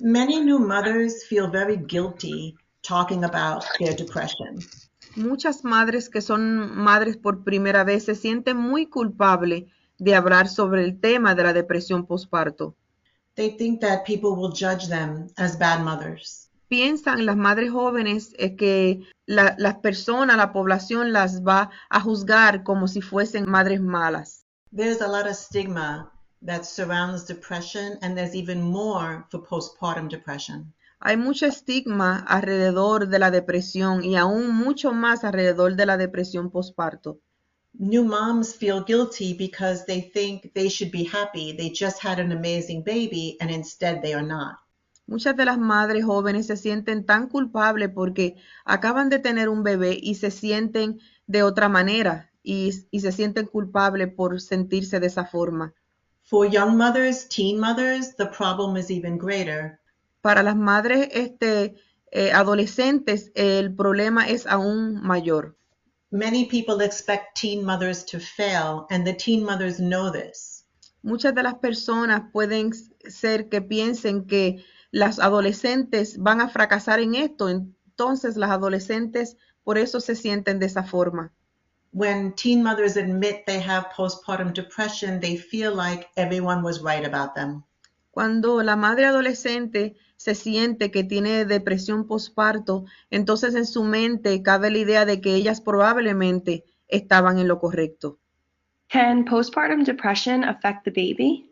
Many 0.00 0.40
new 0.40 0.58
mothers 0.58 1.24
feel 1.28 1.48
very 1.48 1.76
guilty 1.76 2.56
talking 2.82 3.22
about 3.22 3.62
their 3.78 3.94
depression. 3.94 4.58
Muchas 5.14 5.62
madres 5.62 6.08
que 6.08 6.20
son 6.20 6.76
madres 6.76 7.16
por 7.16 7.44
primera 7.44 7.84
vez 7.84 8.06
se 8.06 8.16
sienten 8.16 8.56
muy 8.56 8.86
culpables 8.86 9.66
de 9.98 10.16
hablar 10.16 10.48
sobre 10.48 10.82
el 10.82 10.98
tema 10.98 11.36
de 11.36 11.44
la 11.44 11.52
depresión 11.52 12.06
postparto. 12.06 12.74
They 13.36 13.56
think 13.56 13.80
that 13.82 14.04
people 14.04 14.30
will 14.30 14.50
judge 14.52 14.88
them 14.88 15.28
as 15.36 15.56
bad 15.56 15.84
mothers. 15.84 16.41
Piensan 16.72 17.26
las 17.26 17.36
madres 17.36 17.70
jóvenes 17.70 18.34
eh, 18.38 18.56
que 18.56 19.02
la- 19.26 19.54
las 19.58 19.74
personas, 19.80 20.38
la 20.38 20.54
población 20.54 21.12
las 21.12 21.42
va 21.42 21.70
a 21.90 22.00
juzgar 22.00 22.62
como 22.62 22.88
si 22.88 23.02
fuesen 23.02 23.44
madres 23.46 23.82
malas. 23.82 24.46
There's 24.74 25.02
a 25.02 25.06
lot 25.06 25.26
of 25.26 25.36
stigma 25.36 26.10
that 26.46 26.64
surrounds 26.64 27.26
depression, 27.26 27.98
and 28.00 28.16
there's 28.16 28.34
even 28.34 28.62
more 28.62 29.26
for 29.30 29.42
postpartum 29.42 30.08
depression. 30.08 30.72
Hay 31.00 31.18
mucho 31.18 31.44
estigma 31.44 32.24
alrededor 32.26 33.06
de 33.06 33.18
la 33.18 33.30
depresión 33.30 34.02
y 34.02 34.16
aún 34.16 34.48
mucho 34.54 34.92
más 34.94 35.24
alrededor 35.24 35.76
de 35.76 35.84
la 35.84 35.98
depresión 35.98 36.50
postparto. 36.50 37.18
New 37.78 38.02
moms 38.02 38.54
feel 38.54 38.82
guilty 38.82 39.34
because 39.34 39.84
they 39.84 40.00
think 40.00 40.54
they 40.54 40.70
should 40.70 40.90
be 40.90 41.04
happy. 41.04 41.54
They 41.54 41.68
just 41.68 42.02
had 42.02 42.18
an 42.18 42.32
amazing 42.32 42.82
baby, 42.82 43.36
and 43.42 43.50
instead 43.50 44.00
they 44.00 44.14
are 44.14 44.26
not. 44.26 44.61
Muchas 45.12 45.36
de 45.36 45.44
las 45.44 45.58
madres 45.58 46.06
jóvenes 46.06 46.46
se 46.46 46.56
sienten 46.56 47.04
tan 47.04 47.28
culpables 47.28 47.90
porque 47.94 48.36
acaban 48.64 49.10
de 49.10 49.18
tener 49.18 49.50
un 49.50 49.62
bebé 49.62 49.98
y 50.00 50.14
se 50.14 50.30
sienten 50.30 51.00
de 51.26 51.42
otra 51.42 51.68
manera 51.68 52.30
y, 52.42 52.70
y 52.90 53.00
se 53.00 53.12
sienten 53.12 53.44
culpables 53.44 54.10
por 54.14 54.40
sentirse 54.40 55.00
de 55.00 55.08
esa 55.08 55.26
forma. 55.26 55.74
For 56.22 56.48
young 56.48 56.78
mothers, 56.78 57.28
teen 57.28 57.60
mothers, 57.60 58.16
the 58.16 58.24
problem 58.24 58.78
is 58.78 58.90
even 58.90 59.18
greater. 59.18 59.78
Para 60.22 60.42
las 60.42 60.56
madres 60.56 61.10
este, 61.12 61.74
eh, 62.10 62.32
adolescentes 62.32 63.32
el 63.34 63.74
problema 63.74 64.26
es 64.26 64.46
aún 64.46 64.94
mayor. 65.02 65.54
Many 66.10 66.46
people 66.46 66.82
expect 66.82 67.38
teen 67.38 67.62
mothers 67.66 68.02
to 68.06 68.18
fail, 68.18 68.86
and 68.88 69.04
the 69.04 69.12
teen 69.12 69.44
mothers 69.44 69.76
know 69.76 70.10
this. 70.10 70.64
Muchas 71.02 71.34
de 71.34 71.42
las 71.42 71.56
personas 71.56 72.30
pueden 72.32 72.70
ser 73.10 73.50
que 73.50 73.60
piensen 73.60 74.26
que 74.26 74.64
las 74.92 75.18
adolescentes 75.18 76.18
van 76.18 76.40
a 76.40 76.48
fracasar 76.48 77.00
en 77.00 77.14
esto, 77.14 77.48
entonces 77.48 78.36
las 78.36 78.50
adolescentes 78.50 79.36
por 79.64 79.78
eso 79.78 80.00
se 80.00 80.14
sienten 80.14 80.58
de 80.58 80.66
esa 80.66 80.84
forma. 80.84 81.32
When 81.92 82.34
teen 82.34 82.62
mothers 82.62 82.96
admit 82.96 83.44
they 83.46 83.60
have 83.60 83.88
postpartum 83.96 84.52
depression, 84.52 85.18
they 85.20 85.36
feel 85.36 85.74
like 85.74 86.06
everyone 86.16 86.62
was 86.62 86.82
right 86.82 87.04
about 87.04 87.34
them. 87.34 87.64
Cuando 88.10 88.62
la 88.62 88.76
madre 88.76 89.06
adolescente 89.06 89.96
se 90.16 90.34
siente 90.34 90.90
que 90.90 91.04
tiene 91.04 91.46
depresión 91.46 92.06
postparto, 92.06 92.84
entonces 93.10 93.54
en 93.54 93.66
su 93.66 93.84
mente 93.84 94.42
cabe 94.42 94.70
la 94.70 94.78
idea 94.78 95.04
de 95.06 95.20
que 95.20 95.34
ellas 95.34 95.62
probablemente 95.62 96.64
estaban 96.88 97.38
en 97.38 97.48
lo 97.48 97.58
correcto. 97.58 98.18
Can 98.88 99.24
postpartum 99.24 99.84
depression 99.84 100.44
affect 100.44 100.84
the 100.84 100.90
baby? 100.90 101.51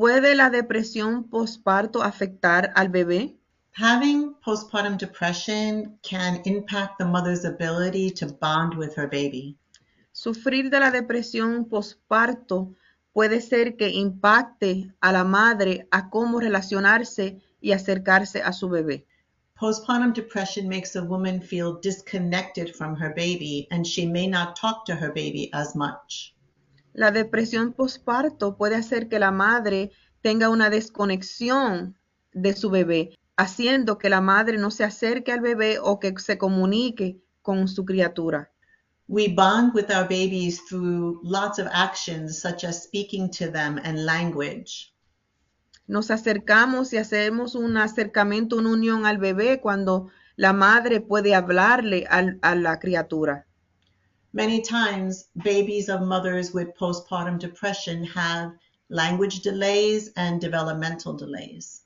¿Puede 0.00 0.34
la 0.34 0.48
depresión 0.48 1.24
postparto 1.24 2.02
afectar 2.02 2.72
al 2.74 2.88
bebé? 2.88 3.36
Having 3.72 4.34
postpartum 4.42 4.96
depression 4.96 5.98
can 6.00 6.40
impact 6.46 6.96
the 6.98 7.04
mother's 7.04 7.44
ability 7.44 8.10
to 8.12 8.28
bond 8.40 8.78
with 8.78 8.96
her 8.96 9.06
baby. 9.06 9.58
Sufrir 10.12 10.70
de 10.70 10.80
la 10.80 10.90
depresión 10.90 11.66
postparto 11.66 12.74
puede 13.12 13.42
ser 13.42 13.76
que 13.76 13.90
impacte 13.90 14.90
a 15.02 15.12
la 15.12 15.22
madre 15.22 15.86
a 15.90 16.08
cómo 16.08 16.40
relacionarse 16.40 17.38
y 17.60 17.72
acercarse 17.72 18.40
a 18.42 18.54
su 18.54 18.70
bebé. 18.70 19.04
Postpartum 19.54 20.14
depression 20.14 20.66
makes 20.66 20.96
a 20.96 21.04
woman 21.04 21.42
feel 21.42 21.78
disconnected 21.82 22.74
from 22.74 22.96
her 22.96 23.12
baby 23.14 23.68
and 23.70 23.86
she 23.86 24.06
may 24.06 24.26
not 24.26 24.56
talk 24.56 24.86
to 24.86 24.94
her 24.94 25.12
baby 25.12 25.50
as 25.52 25.76
much. 25.76 26.34
La 26.92 27.10
depresión 27.10 27.72
postparto 27.72 28.56
puede 28.56 28.76
hacer 28.76 29.08
que 29.08 29.18
la 29.18 29.30
madre 29.30 29.90
tenga 30.22 30.48
una 30.48 30.70
desconexión 30.70 31.96
de 32.32 32.54
su 32.54 32.70
bebé, 32.70 33.18
haciendo 33.36 33.96
que 33.98 34.10
la 34.10 34.20
madre 34.20 34.58
no 34.58 34.70
se 34.70 34.84
acerque 34.84 35.32
al 35.32 35.40
bebé 35.40 35.78
o 35.80 35.98
que 35.98 36.14
se 36.18 36.36
comunique 36.36 37.20
con 37.42 37.68
su 37.68 37.84
criatura. 37.84 38.50
We 39.08 39.28
bond 39.28 39.74
with 39.74 39.90
our 39.90 40.04
babies 40.08 40.64
through 40.68 41.20
lots 41.24 41.58
of 41.58 41.66
actions, 41.72 42.40
such 42.40 42.64
as 42.64 42.84
speaking 42.84 43.30
to 43.30 43.50
them 43.50 43.78
and 43.82 44.04
language. 44.04 44.94
Nos 45.88 46.12
acercamos 46.12 46.92
y 46.92 46.98
hacemos 46.98 47.56
un 47.56 47.76
acercamiento, 47.76 48.56
una 48.56 48.70
unión 48.70 49.06
al 49.06 49.18
bebé 49.18 49.60
cuando 49.60 50.10
la 50.36 50.52
madre 50.52 51.00
puede 51.00 51.34
hablarle 51.34 52.06
al- 52.08 52.38
a 52.42 52.54
la 52.54 52.78
criatura. 52.78 53.46
Many 54.32 54.62
times, 54.62 55.28
babies 55.42 55.88
of 55.88 56.02
mothers 56.02 56.54
with 56.54 56.68
postpartum 56.78 57.40
depression 57.40 58.04
have 58.04 58.52
language 58.88 59.40
delays 59.40 60.12
and 60.16 60.40
developmental 60.40 61.14
delays. 61.14 61.82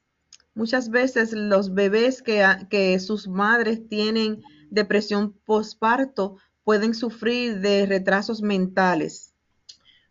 Muchas 0.55 0.91
veces 0.91 1.33
los 1.33 1.71
bebés 1.71 2.23
que, 2.23 2.45
que 2.69 3.01
sus 3.01 3.27
madres 3.27 3.89
tienen 3.89 4.43
depresión 4.71 5.33
postparto 5.47 6.37
pueden 6.65 6.95
sufrir 6.95 7.61
de 7.61 7.87
retrasos 7.87 8.43
mentales. 8.43 9.33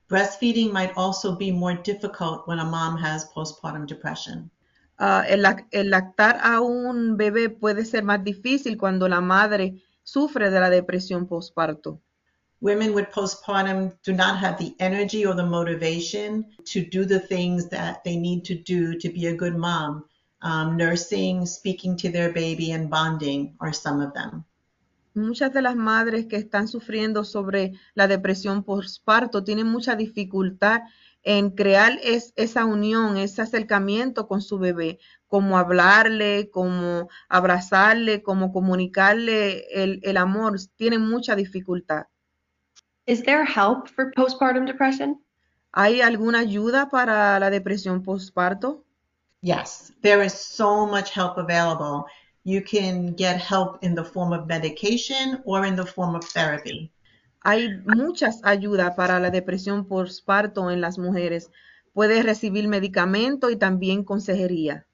Breastfeeding 0.10 0.74
might 0.74 0.92
also 0.98 1.38
be 1.38 1.52
more 1.52 1.76
difficult 1.76 2.48
when 2.48 2.58
a 2.58 2.66
mom 2.66 2.98
has 2.98 3.26
postpartum 3.26 3.86
depression. 3.86 4.50
Ah, 4.98 5.24
el, 5.28 5.46
el 5.72 5.92
lactar 5.92 6.40
a 6.42 6.62
un 6.62 7.16
bebé 7.16 7.50
puede 7.50 7.86
ser 7.86 8.04
más 8.04 8.24
difícil 8.24 8.78
cuando 8.78 9.08
la 9.08 9.22
madre 9.22 9.84
sufre 10.04 10.50
de 10.50 10.60
la 10.60 10.72
depresión 10.72 11.28
postparto. 11.28 12.02
Women 12.64 12.94
with 12.94 13.12
postpartum 13.12 13.92
do 14.06 14.14
not 14.14 14.38
have 14.38 14.58
the 14.58 14.74
energy 14.80 15.26
or 15.26 15.36
the 15.36 15.46
motivation 15.46 16.46
to 16.72 16.80
do 16.80 17.04
the 17.04 17.20
things 17.20 17.68
that 17.72 18.06
they 18.06 18.16
need 18.16 18.46
to 18.46 18.56
do 18.56 18.98
to 19.00 19.10
be 19.10 19.28
a 19.28 19.36
good 19.36 19.58
mom. 19.58 20.06
Um, 20.42 20.78
nursing, 20.78 21.46
speaking 21.46 21.98
to 21.98 22.10
their 22.10 22.32
baby, 22.32 22.72
and 22.72 22.90
bonding 22.90 23.56
are 23.60 23.74
some 23.74 24.00
of 24.00 24.14
them. 24.14 24.46
Muchas 25.14 25.52
de 25.54 25.62
las 25.62 25.76
madres 25.76 26.26
que 26.28 26.38
están 26.38 26.70
sufriendo 26.70 27.26
sobre 27.26 27.74
la 27.96 28.08
depresión 28.08 28.64
postparto 28.64 29.44
tienen 29.44 29.68
mucha 29.68 29.98
dificultad 29.98 30.84
en 31.22 31.50
crear 31.52 32.00
es- 32.02 32.32
esa 32.38 32.64
unión, 32.64 33.18
ese 33.18 33.42
acercamiento 33.42 34.26
con 34.28 34.42
su 34.42 34.58
bebé, 34.58 35.00
como 35.28 35.58
hablarle, 35.58 36.50
como 36.50 37.10
abrazarle, 37.28 38.24
como 38.24 38.54
comunicarle 38.54 39.66
el, 39.84 40.00
el 40.04 40.16
amor. 40.16 40.58
Tienen 40.78 41.02
mucha 41.02 41.36
dificultad. 41.36 42.06
Is 43.06 43.22
there 43.24 43.44
help 43.44 43.90
for 43.90 44.12
postpartum 44.12 44.66
depression? 44.66 45.20
¿Hay 45.74 46.02
alguna 46.02 46.40
ayuda 46.40 46.90
para 46.90 47.38
la 47.40 47.50
depresión 47.50 48.04
postparto? 48.04 48.86
Yes, 49.42 49.92
there 50.02 50.24
is 50.24 50.34
so 50.34 50.86
much 50.86 51.12
help 51.12 51.38
available. 51.38 52.06
You 52.46 52.62
can 52.62 53.14
get 53.14 53.42
help 53.42 53.84
in 53.84 53.94
the 53.94 54.06
form 54.06 54.32
of 54.32 54.48
medication 54.48 55.42
or 55.46 55.66
in 55.66 55.76
the 55.76 55.86
form 55.86 56.16
of 56.16 56.24
therapy. 56.24 56.92
Hay 57.44 57.82
muchas 57.86 58.40
ayudas 58.44 58.96
para 58.96 59.20
la 59.20 59.30
depresión 59.32 59.86
postparto 59.86 60.72
en 60.72 60.80
las 60.80 60.98
mujeres. 60.98 61.50
Puede 61.94 62.24
recibir 62.24 62.70
medicamento 62.70 63.50
y 63.50 63.58
también 63.58 64.06
consejería. 64.06 64.86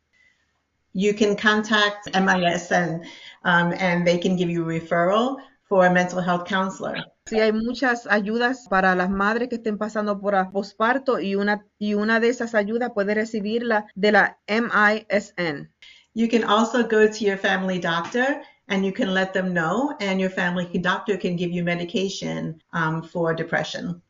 You 0.93 1.13
can 1.13 1.35
contact 1.35 2.09
MIS 2.15 2.71
and, 2.71 3.03
um, 3.43 3.71
and 3.77 4.05
they 4.05 4.17
can 4.17 4.35
give 4.35 4.49
you 4.49 4.63
a 4.63 4.79
referral 4.79 5.37
for 5.65 5.85
a 5.85 5.91
mental 5.91 6.19
health 6.19 6.45
counselor. 6.45 6.95
Sí, 7.29 7.39
hay 7.39 7.53
muchas 7.53 8.07
ayudas 8.07 8.67
para 8.67 8.95
las 8.95 9.11
madres 9.11 9.49
que 9.49 9.55
estén 9.57 9.77
pasando 9.77 10.19
por 10.19 10.33
posparto 10.51 11.19
y 11.19 11.35
una, 11.35 11.67
y 11.77 11.93
una 11.93 12.19
de 12.19 12.29
esas 12.29 12.55
ayudas 12.55 12.91
puede 12.95 13.13
recibirla 13.13 13.85
de 13.93 14.11
la 14.11 14.39
MISN. 14.47 15.71
You 16.15 16.27
can 16.27 16.43
also 16.43 16.81
go 16.83 17.07
to 17.07 17.23
your 17.23 17.37
family 17.37 17.79
doctor 17.79 18.41
and 18.67 18.83
you 18.83 18.91
can 18.91 19.13
let 19.13 19.31
them 19.33 19.53
know, 19.53 19.95
and 19.99 20.19
your 20.19 20.31
family 20.31 20.67
doctor 20.79 21.19
can 21.19 21.37
give 21.37 21.51
you 21.51 21.63
medication 21.63 22.61
um, 22.73 23.03
for 23.03 23.35
depression. 23.35 24.01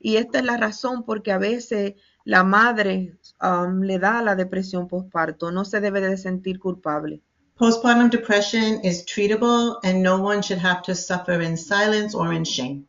y 0.00 0.16
esta 0.16 0.38
es 0.38 0.44
la 0.44 0.56
razón 0.56 1.04
porque 1.04 1.32
a 1.32 1.38
veces 1.38 1.94
la 2.24 2.44
madre 2.44 3.16
um, 3.42 3.82
le 3.82 3.98
da 3.98 4.22
la 4.22 4.36
depresión 4.36 4.88
postparto. 4.88 5.50
No 5.50 5.64
se 5.64 5.80
debe 5.80 6.00
de 6.00 6.16
sentir 6.16 6.58
culpable. 6.58 7.22
Postpartum 7.56 8.08
depression 8.10 8.80
is 8.84 9.04
treatable 9.04 9.78
and 9.82 10.02
no 10.02 10.20
one 10.22 10.40
should 10.40 10.64
have 10.64 10.82
to 10.82 10.94
suffer 10.94 11.42
in 11.42 11.56
silence 11.56 12.14
or 12.14 12.32
in 12.32 12.44
shame. 12.44 12.86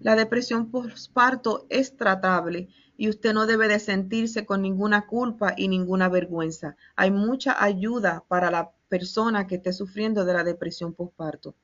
La 0.00 0.14
depresión 0.14 0.70
postparto 0.70 1.66
es 1.70 1.96
tratable 1.96 2.68
y 2.98 3.08
usted 3.08 3.32
no 3.32 3.46
debe 3.46 3.68
de 3.68 3.78
sentirse 3.78 4.44
con 4.44 4.60
ninguna 4.60 5.06
culpa 5.06 5.54
y 5.56 5.68
ninguna 5.68 6.08
vergüenza. 6.08 6.76
Hay 6.96 7.12
mucha 7.12 7.62
ayuda 7.62 8.24
para 8.26 8.50
la 8.50 8.72
persona 8.88 9.46
que 9.46 9.54
esté 9.54 9.72
sufriendo 9.72 10.24
de 10.24 10.34
la 10.34 10.42
depresión 10.42 10.92
postparto. 10.92 11.54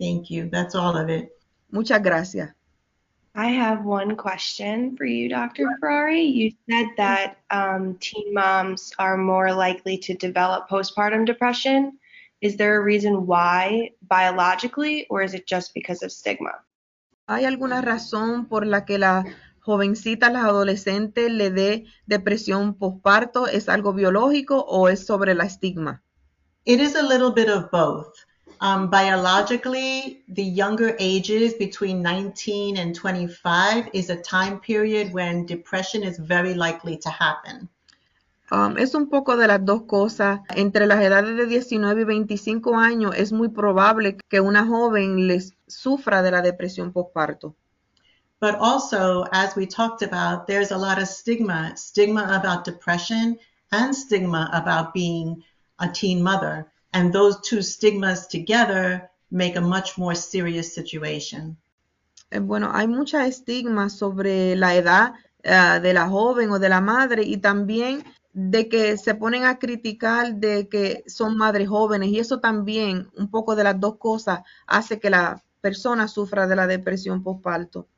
Thank 0.00 0.30
you. 0.30 0.48
That's 0.50 0.74
all 0.74 0.96
of 0.96 1.10
it. 1.10 1.30
Muchas 1.70 2.02
gracias. 2.02 2.54
I 3.36 3.48
have 3.48 3.84
one 3.84 4.16
question 4.16 4.96
for 4.96 5.04
you, 5.04 5.28
Dr. 5.28 5.68
Ferrari. 5.80 6.22
You 6.22 6.52
said 6.70 6.86
that 6.96 7.38
um, 7.50 7.96
teen 8.00 8.32
moms 8.32 8.92
are 8.98 9.16
more 9.16 9.52
likely 9.52 9.98
to 9.98 10.14
develop 10.14 10.68
postpartum 10.68 11.26
depression. 11.26 11.98
Is 12.40 12.56
there 12.56 12.76
a 12.76 12.80
reason 12.80 13.26
why 13.26 13.90
biologically, 14.02 15.06
or 15.10 15.22
is 15.22 15.34
it 15.34 15.46
just 15.46 15.74
because 15.74 16.02
of 16.02 16.12
stigma? 16.12 16.62
¿Hay 17.26 17.44
alguna 17.44 17.80
razón 17.80 18.46
por 18.48 18.66
la 18.66 18.84
que 18.84 18.98
la 18.98 19.24
jovencita, 19.64 20.30
las 20.30 20.44
adolescentes 20.44 21.30
le 21.30 21.50
dé 21.50 21.86
depresión 22.06 22.74
postparto? 22.74 23.46
¿Es 23.46 23.68
algo 23.68 23.94
biológico 23.94 24.60
o 24.60 24.88
es 24.88 25.06
sobre 25.06 25.34
la 25.34 25.44
estigma? 25.44 26.02
It 26.66 26.80
is 26.80 26.94
a 26.94 27.02
little 27.02 27.30
bit 27.30 27.48
of 27.48 27.70
both. 27.70 28.14
Um, 28.60 28.88
biologically, 28.88 30.22
the 30.28 30.44
younger 30.44 30.96
ages 30.98 31.54
between 31.54 32.02
19 32.02 32.76
and 32.78 32.94
25 32.94 33.88
is 33.92 34.10
a 34.10 34.16
time 34.16 34.60
period 34.60 35.12
when 35.12 35.44
depression 35.46 36.02
is 36.02 36.18
very 36.18 36.54
likely 36.54 36.96
to 36.98 37.10
happen. 37.10 37.68
Um, 38.50 38.76
es 38.78 38.94
un 38.94 39.08
poco 39.08 39.36
de 39.36 39.48
las 39.48 39.64
dos 39.64 39.82
cosas. 39.82 40.40
Entre 40.54 40.86
las 40.86 41.02
edades 41.02 41.36
de 41.36 41.46
19 41.46 42.02
y 42.02 42.04
25 42.04 42.76
años 42.76 43.14
es 43.16 43.32
muy 43.32 43.48
probable 43.48 44.18
que 44.28 44.40
una 44.40 44.66
joven 44.66 45.26
les 45.26 45.54
sufra 45.66 46.22
de 46.22 46.30
la 46.30 46.42
depresión 46.42 46.92
postparto. 46.92 47.56
But 48.40 48.56
also, 48.58 49.24
as 49.32 49.56
we 49.56 49.66
talked 49.66 50.02
about, 50.02 50.46
there's 50.46 50.70
a 50.70 50.76
lot 50.76 51.00
of 51.00 51.08
stigma, 51.08 51.76
stigma 51.76 52.28
about 52.30 52.64
depression 52.64 53.38
and 53.72 53.94
stigma 53.94 54.50
about 54.52 54.92
being 54.92 55.42
a 55.78 55.88
teen 55.88 56.22
mother. 56.22 56.70
And 56.92 57.12
those 57.12 57.40
two 57.40 57.62
stigmas 57.62 58.26
together 58.26 59.10
make 59.30 59.56
a 59.56 59.60
much 59.60 59.98
more 59.98 60.14
serious 60.14 60.74
situation. 60.74 61.56
Eh, 62.30 62.40
Bueno, 62.40 62.70
hay 62.72 62.86
mucha 62.86 63.26
estigma 63.26 63.88
sobre 63.88 64.56
la 64.56 64.74
edad 64.74 65.14
eh, 65.42 65.80
de 65.80 65.92
la 65.92 66.08
joven 66.08 66.50
o 66.50 66.58
de 66.58 66.68
la 66.68 66.80
madre 66.80 67.22
y 67.22 67.38
también 67.38 68.04
de 68.32 68.68
que 68.68 68.96
se 68.96 69.14
ponen 69.14 69.44
a 69.44 69.58
criticar 69.58 70.34
de 70.34 70.68
que 70.68 71.04
son 71.06 71.36
madres 71.36 71.68
jóvenes 71.68 72.10
y 72.10 72.18
eso 72.18 72.40
también, 72.40 73.08
un 73.16 73.30
poco 73.30 73.54
de 73.54 73.64
las 73.64 73.78
dos 73.80 73.96
cosas, 73.98 74.40
hace 74.66 74.98
que 74.98 75.10
la 75.10 75.42
persona 75.60 76.08
sufra 76.08 76.46
de 76.46 76.56
la 76.56 76.66
depresión 76.66 77.22
postparto. 77.22 77.88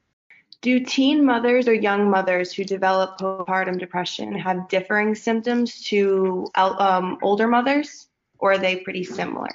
Do 0.67 0.81
teen 0.81 1.25
mothers 1.25 1.69
or 1.69 1.75
young 1.75 2.11
mothers 2.11 2.53
who 2.53 2.65
develop 2.65 3.19
postpartum 3.21 3.79
depression 3.79 4.35
have 4.35 4.67
differing 4.69 5.15
symptoms 5.15 5.81
to 5.91 6.51
um, 6.57 7.19
older 7.23 7.47
mothers, 7.47 8.09
or 8.41 8.55
are 8.55 8.59
they 8.59 8.75
pretty 8.83 9.05
similar? 9.05 9.51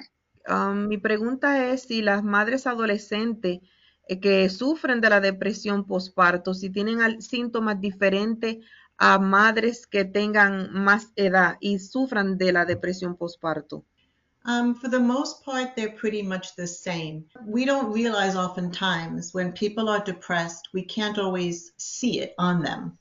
Um, 0.48 0.88
mi 0.88 0.96
pregunta 0.96 1.70
es 1.70 1.82
si 1.82 2.00
las 2.00 2.24
madres 2.24 2.66
adolescentes 2.66 3.60
eh, 4.08 4.20
que 4.20 4.48
sufren 4.48 5.02
de 5.02 5.10
la 5.10 5.20
depresión 5.20 5.84
postparto, 5.86 6.54
si 6.54 6.70
tienen 6.70 7.20
síntomas 7.20 7.78
diferentes 7.78 8.64
a 8.96 9.18
madres 9.18 9.86
que 9.86 10.06
tengan 10.06 10.72
más 10.72 11.12
edad 11.16 11.58
y 11.60 11.78
sufran 11.78 12.38
de 12.38 12.52
la 12.52 12.64
depresión 12.64 13.18
postparto. 13.18 13.84
Um, 14.44 14.74
for 14.74 14.88
the 14.88 14.98
most 15.00 15.44
part, 15.44 15.76
they're 15.76 15.92
pretty 15.92 16.22
much 16.22 16.56
the 16.56 16.66
same. 16.66 17.24
We 17.46 17.64
don't 17.64 17.92
realize 17.92 18.34
oftentimes 18.34 19.32
when 19.32 19.52
people 19.52 19.88
are 19.88 20.02
depressed, 20.02 20.68
we 20.72 20.82
can't 20.82 21.18
always 21.18 21.72
see 21.76 22.20
it 22.20 22.34
on 22.38 22.62
them. 22.62 22.98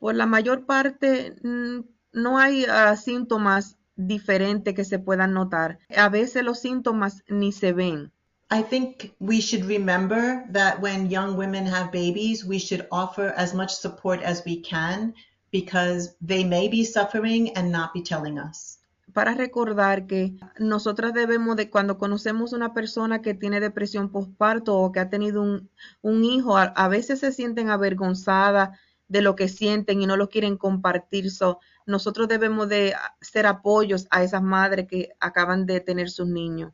Por 0.00 0.12
la 0.12 0.26
mayor 0.26 0.58
parte, 0.58 1.34
mm, 1.42 1.84
no 2.12 2.38
hay 2.38 2.66
ah, 2.68 2.94
síntomas 2.94 3.76
diferentes 3.96 4.74
que 4.74 4.84
se 4.84 4.98
puedan 4.98 5.32
notar. 5.32 5.78
A 5.90 6.08
veces 6.08 6.44
los 6.44 6.60
síntomas 6.60 7.22
ni 7.28 7.50
se 7.50 7.72
ven. 7.72 8.12
I 8.50 8.62
think 8.62 9.14
we 9.18 9.40
should 9.40 9.64
remember 9.64 10.46
that 10.50 10.80
when 10.80 11.10
young 11.10 11.36
women 11.36 11.66
have 11.66 11.90
babies, 11.90 12.44
we 12.44 12.58
should 12.58 12.86
offer 12.92 13.32
as 13.36 13.52
much 13.52 13.74
support 13.74 14.22
as 14.22 14.44
we 14.44 14.60
can 14.60 15.14
because 15.50 16.14
they 16.20 16.44
may 16.44 16.68
be 16.68 16.84
suffering 16.84 17.56
and 17.56 17.72
not 17.72 17.92
be 17.92 18.02
telling 18.02 18.38
us. 18.38 18.78
Para 19.14 19.34
recordar 19.34 20.06
que 20.06 20.34
nosotras 20.58 21.14
debemos 21.14 21.56
de 21.56 21.70
cuando 21.70 21.96
conocemos 21.96 22.52
una 22.52 22.74
persona 22.74 23.22
que 23.22 23.32
tiene 23.32 23.60
depresión 23.60 24.10
postparto 24.10 24.76
o 24.76 24.92
que 24.92 25.00
ha 25.00 25.08
tenido 25.08 25.40
un, 25.40 25.70
un 26.02 26.24
hijo, 26.24 26.58
a, 26.58 26.64
a 26.64 26.88
veces 26.88 27.20
se 27.20 27.32
sienten 27.32 27.70
avergonzadas 27.70 28.78
de 29.08 29.22
lo 29.22 29.36
que 29.36 29.48
sienten 29.48 30.02
y 30.02 30.06
no 30.06 30.16
lo 30.16 30.28
quieren 30.28 30.56
compartir. 30.56 31.30
So, 31.30 31.60
nosotros 31.86 32.28
debemos 32.28 32.68
de 32.68 32.94
ser 33.20 33.46
apoyos 33.46 34.06
a 34.10 34.22
esas 34.22 34.42
madres 34.42 34.86
que 34.88 35.10
acaban 35.20 35.64
de 35.64 35.80
tener 35.80 36.10
sus 36.10 36.26
niños. 36.26 36.72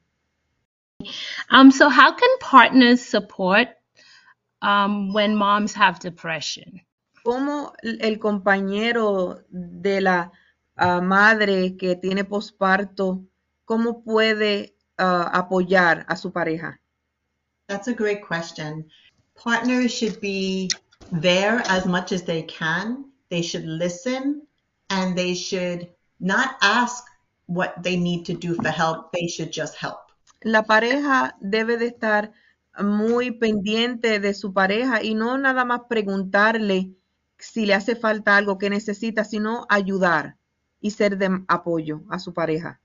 Um, 1.50 1.70
so 1.70 1.88
how 1.88 2.14
can 2.14 2.28
partners 2.40 3.00
support 3.00 3.68
um, 4.62 5.12
when 5.12 5.34
moms 5.34 5.74
have 5.74 5.98
depression? 6.00 6.82
¿Cómo 7.22 7.74
el 7.82 8.18
compañero 8.18 9.42
de 9.50 10.00
la 10.00 10.32
madre 11.02 11.76
que 11.76 11.96
tiene 11.96 12.24
posparto, 12.24 13.24
cómo 13.64 14.02
puede 14.02 14.76
ah, 14.98 15.30
apoyar 15.32 16.04
a 16.08 16.16
su 16.16 16.32
pareja? 16.32 16.80
That's 17.68 17.86
a 17.88 17.94
great 17.94 18.26
question. 18.26 18.90
Partners 19.36 19.92
should 19.92 20.20
be 20.20 20.68
there 21.20 21.62
as 21.68 21.86
much 21.86 22.12
as 22.12 22.24
they 22.24 22.42
can. 22.42 23.04
They 23.28 23.42
should 23.42 23.64
listen 23.64 24.42
and 24.88 25.16
they 25.16 25.34
should 25.34 25.88
not 26.18 26.56
ask 26.62 27.04
what 27.46 27.74
they 27.82 27.96
need 27.96 28.24
to 28.26 28.34
do 28.34 28.54
for 28.56 28.70
help. 28.70 29.12
They 29.12 29.28
should 29.28 29.52
just 29.52 29.76
help. 29.76 29.98
La 30.42 30.64
pareja 30.64 31.36
debe 31.40 31.76
de 31.76 31.86
estar 31.86 32.32
muy 32.82 33.30
pendiente 33.30 34.18
de 34.18 34.34
su 34.34 34.52
pareja 34.52 35.02
y 35.02 35.14
no 35.14 35.38
nada 35.38 35.64
más 35.64 35.82
preguntarle 35.88 36.96
si 37.38 37.66
le 37.66 37.74
hace 37.74 37.94
falta 37.94 38.36
algo 38.36 38.58
que 38.58 38.68
necesita, 38.68 39.24
sino 39.24 39.66
ayudar 39.68 40.39
y 40.82 40.90
ser 40.90 41.10
de 41.10 41.28
apoyo 41.48 42.02
a 42.10 42.18
su 42.18 42.32
pareja. 42.32 42.76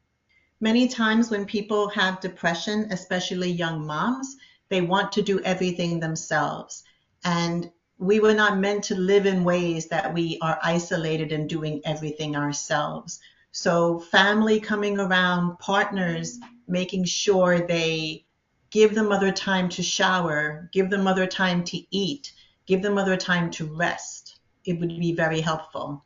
Many 0.60 0.88
times 0.88 1.30
when 1.30 1.46
people 1.46 1.90
have 1.90 2.22
depression, 2.22 2.88
especially 2.92 3.52
young 3.52 3.86
moms, 3.86 4.38
they 4.70 4.82
want 4.82 5.12
to 5.14 5.22
do 5.22 5.40
everything 5.42 6.00
themselves. 6.00 6.84
And 7.24 7.72
we 7.98 8.20
were 8.20 8.34
not 8.34 8.58
meant 8.60 8.84
to 8.86 8.96
live 8.96 9.26
in 9.26 9.44
ways 9.44 9.88
that 9.88 10.14
we 10.14 10.38
are 10.42 10.60
isolated 10.64 11.32
and 11.32 11.48
doing 11.48 11.82
everything 11.86 12.36
ourselves. 12.36 13.20
So, 13.52 14.00
family 14.00 14.60
coming 14.60 15.00
around, 15.00 15.60
partners 15.60 16.40
making 16.68 17.06
sure 17.06 17.60
they 17.60 18.26
give 18.70 18.94
the 18.96 19.04
mother 19.04 19.32
time 19.32 19.70
to 19.70 19.84
shower, 19.84 20.70
give 20.74 20.90
the 20.90 20.98
mother 20.98 21.26
time 21.26 21.64
to 21.66 21.78
eat, 21.96 22.34
give 22.66 22.82
the 22.82 22.92
mother 22.92 23.16
time 23.16 23.50
to 23.52 23.66
rest. 23.66 24.40
It 24.66 24.80
would 24.80 25.00
be 25.00 25.14
very 25.14 25.40
helpful. 25.40 26.04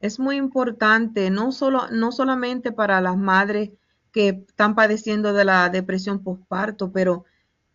Es 0.00 0.18
muy 0.18 0.36
importante, 0.36 1.30
no, 1.30 1.52
solo, 1.52 1.88
no 1.90 2.10
solamente 2.12 2.72
para 2.72 3.00
las 3.00 3.16
madres 3.16 3.70
que 4.12 4.44
están 4.48 4.74
padeciendo 4.74 5.32
de 5.32 5.44
la 5.44 5.68
depresión 5.68 6.22
postparto, 6.24 6.90
pero 6.90 7.24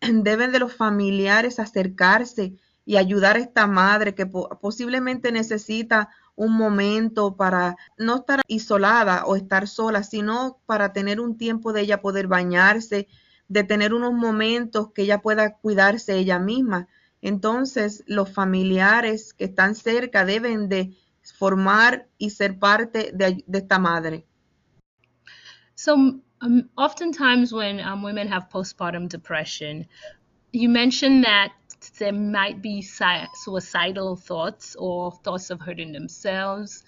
deben 0.00 0.52
de 0.52 0.58
los 0.58 0.74
familiares 0.74 1.58
acercarse 1.58 2.54
y 2.84 2.96
ayudar 2.96 3.36
a 3.36 3.40
esta 3.40 3.66
madre 3.66 4.14
que 4.14 4.26
po- 4.26 4.48
posiblemente 4.60 5.32
necesita 5.32 6.10
un 6.34 6.52
momento 6.56 7.36
para 7.36 7.76
no 7.96 8.16
estar 8.16 8.42
isolada 8.46 9.24
o 9.24 9.36
estar 9.36 9.66
sola, 9.68 10.02
sino 10.02 10.58
para 10.66 10.92
tener 10.92 11.20
un 11.20 11.38
tiempo 11.38 11.72
de 11.72 11.82
ella 11.82 12.00
poder 12.02 12.26
bañarse, 12.26 13.08
de 13.48 13.64
tener 13.64 13.94
unos 13.94 14.12
momentos 14.12 14.92
que 14.92 15.02
ella 15.02 15.22
pueda 15.22 15.54
cuidarse 15.56 16.16
ella 16.18 16.38
misma. 16.38 16.88
Entonces, 17.22 18.04
los 18.06 18.30
familiares 18.32 19.32
que 19.34 19.44
están 19.46 19.74
cerca 19.74 20.24
deben 20.24 20.68
de 20.68 20.94
formar 21.38 22.06
y 22.18 22.30
ser 22.30 22.58
parte 22.58 23.12
de, 23.12 23.44
de 23.46 23.58
esta 23.58 23.78
madre. 23.78 24.24
So, 25.74 26.20
um, 26.40 26.70
oftentimes 26.76 27.52
when 27.52 27.80
um, 27.80 28.02
women 28.02 28.28
have 28.28 28.48
postpartum 28.48 29.08
depression, 29.08 29.86
you 30.52 30.68
mentioned 30.68 31.24
that 31.24 31.52
there 31.98 32.12
might 32.12 32.62
be 32.62 32.82
suicidal 32.82 34.16
thoughts 34.16 34.76
or 34.76 35.12
thoughts 35.12 35.50
of 35.50 35.60
hurting 35.60 35.92
themselves 35.92 36.82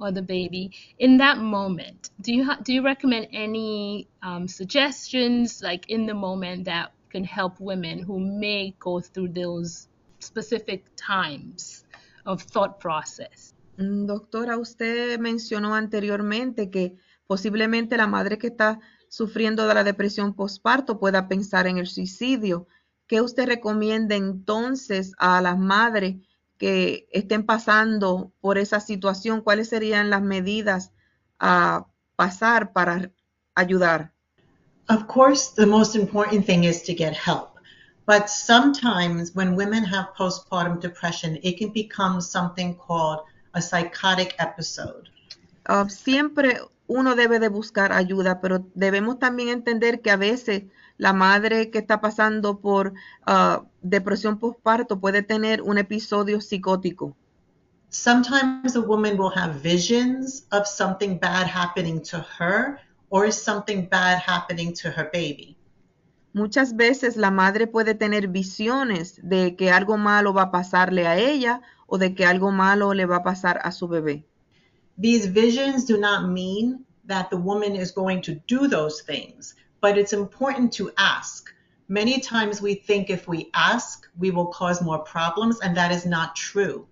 or 0.00 0.12
the 0.12 0.22
baby 0.22 0.70
in 0.98 1.16
that 1.18 1.38
moment 1.38 2.10
do 2.20 2.32
you 2.32 2.48
do 2.62 2.72
you 2.72 2.84
recommend 2.84 3.26
any 3.32 4.08
um, 4.22 4.46
suggestions 4.46 5.60
like 5.60 5.90
in 5.90 6.06
the 6.06 6.14
moment 6.14 6.64
that 6.66 6.92
can 7.10 7.24
help 7.24 7.58
women 7.60 7.98
who 7.98 8.20
may 8.20 8.74
go 8.78 9.00
through 9.00 9.28
those 9.28 9.88
specific 10.20 10.84
times 10.96 11.84
of 12.24 12.42
thought 12.42 12.78
process 12.78 13.52
Doctora, 13.80 14.58
usted 14.58 15.20
mencionó 15.20 15.76
anteriormente 15.76 16.68
que 16.68 16.96
posiblemente 17.28 17.96
la 17.96 18.08
madre 18.08 18.36
que 18.36 18.48
está 18.48 18.80
sufriendo 19.08 19.68
de 19.68 19.74
la 19.74 19.84
depresión 19.84 20.34
postparto 20.34 20.98
pueda 20.98 21.28
pensar 21.28 21.68
en 21.68 21.78
el 21.78 21.86
suicidio. 21.86 22.66
¿Qué 23.06 23.20
usted 23.20 23.46
recomienda 23.46 24.16
entonces 24.16 25.12
a 25.18 25.40
las 25.40 25.56
madres 25.56 26.16
que 26.58 27.06
estén 27.12 27.46
pasando 27.46 28.32
por 28.40 28.58
esa 28.58 28.80
situación? 28.80 29.42
¿Cuáles 29.42 29.68
serían 29.68 30.10
las 30.10 30.22
medidas 30.22 30.90
a 31.38 31.86
pasar 32.16 32.72
para 32.72 33.12
ayudar? 33.54 34.12
Of 34.88 35.04
course, 35.06 35.54
the 35.54 35.66
most 35.66 35.94
important 35.94 36.44
thing 36.44 36.64
is 36.64 36.82
to 36.82 36.94
get 36.94 37.14
help. 37.14 37.60
But 38.06 38.28
sometimes 38.28 39.36
when 39.36 39.54
women 39.54 39.84
have 39.84 40.08
postpartum 40.16 40.80
depression, 40.80 41.38
it 41.44 41.58
can 41.58 41.72
become 41.72 42.20
something 42.20 42.74
called 42.74 43.20
a 43.52 43.60
psychotic 43.60 44.34
episode. 44.38 45.10
Uh, 45.68 45.88
siempre 45.88 46.60
uno 46.86 47.14
debe 47.14 47.38
de 47.38 47.48
buscar 47.48 47.92
ayuda, 47.92 48.40
pero 48.40 48.64
debemos 48.74 49.18
también 49.18 49.50
entender 49.50 50.00
que 50.00 50.10
a 50.10 50.16
veces 50.16 50.64
la 50.96 51.12
madre 51.12 51.70
que 51.70 51.78
está 51.78 52.00
pasando 52.00 52.60
por 52.60 52.94
uh, 53.26 53.64
depresión 53.82 54.38
postparto 54.38 54.98
puede 54.98 55.22
tener 55.22 55.62
un 55.62 55.78
episodio 55.78 56.40
psicótico. 56.40 57.14
Sometimes 57.90 58.76
a 58.76 58.80
woman 58.80 59.18
will 59.18 59.32
have 59.34 59.60
visions 59.62 60.46
of 60.50 60.66
something 60.66 61.18
bad 61.18 61.46
happening 61.46 62.02
to 62.02 62.24
her 62.38 62.78
or 63.10 63.30
something 63.30 63.88
bad 63.88 64.18
happening 64.18 64.74
to 64.74 64.90
her 64.90 65.08
baby. 65.12 65.57
Muchas 66.38 66.76
veces 66.76 67.16
la 67.16 67.32
madre 67.32 67.66
puede 67.66 67.94
tener 67.96 68.28
visiones 68.28 69.18
de 69.22 69.56
que 69.56 69.72
algo 69.72 69.96
malo 69.96 70.32
va 70.32 70.42
a 70.42 70.50
pasarle 70.52 71.04
a 71.06 71.16
ella 71.18 71.62
o 71.88 71.98
de 71.98 72.14
que 72.14 72.24
algo 72.24 72.52
malo 72.52 72.94
le 72.94 73.06
va 73.06 73.16
a 73.16 73.22
pasar 73.24 73.60
a 73.64 73.72
su 73.72 73.88
bebé. 73.88 74.24
These 74.96 75.26
visions 75.32 75.84
do 75.84 75.98
not 75.98 76.28
mean 76.28 76.86
that 77.08 77.28
the 77.30 77.36
woman 77.36 77.74
is 77.74 77.92
going 77.92 78.22
to 78.22 78.36
do 78.46 78.68
those 78.68 79.02
things 79.02 79.56
but 79.80 79.96
it's 79.96 80.12
important 80.12 80.72
to 80.74 80.90
ask. 80.96 81.50
Many 81.88 82.20
times 82.20 82.60
we 82.60 82.74
think 82.74 83.10
if 83.10 83.26
we 83.26 83.50
ask, 83.54 84.06
we 84.18 84.30
will 84.30 84.46
cause 84.46 84.82
more 84.82 84.98
problems, 84.98 85.58
and 85.60 85.76
that 85.76 85.90
is 85.90 86.04
not 86.04 86.36
true. 86.36 86.86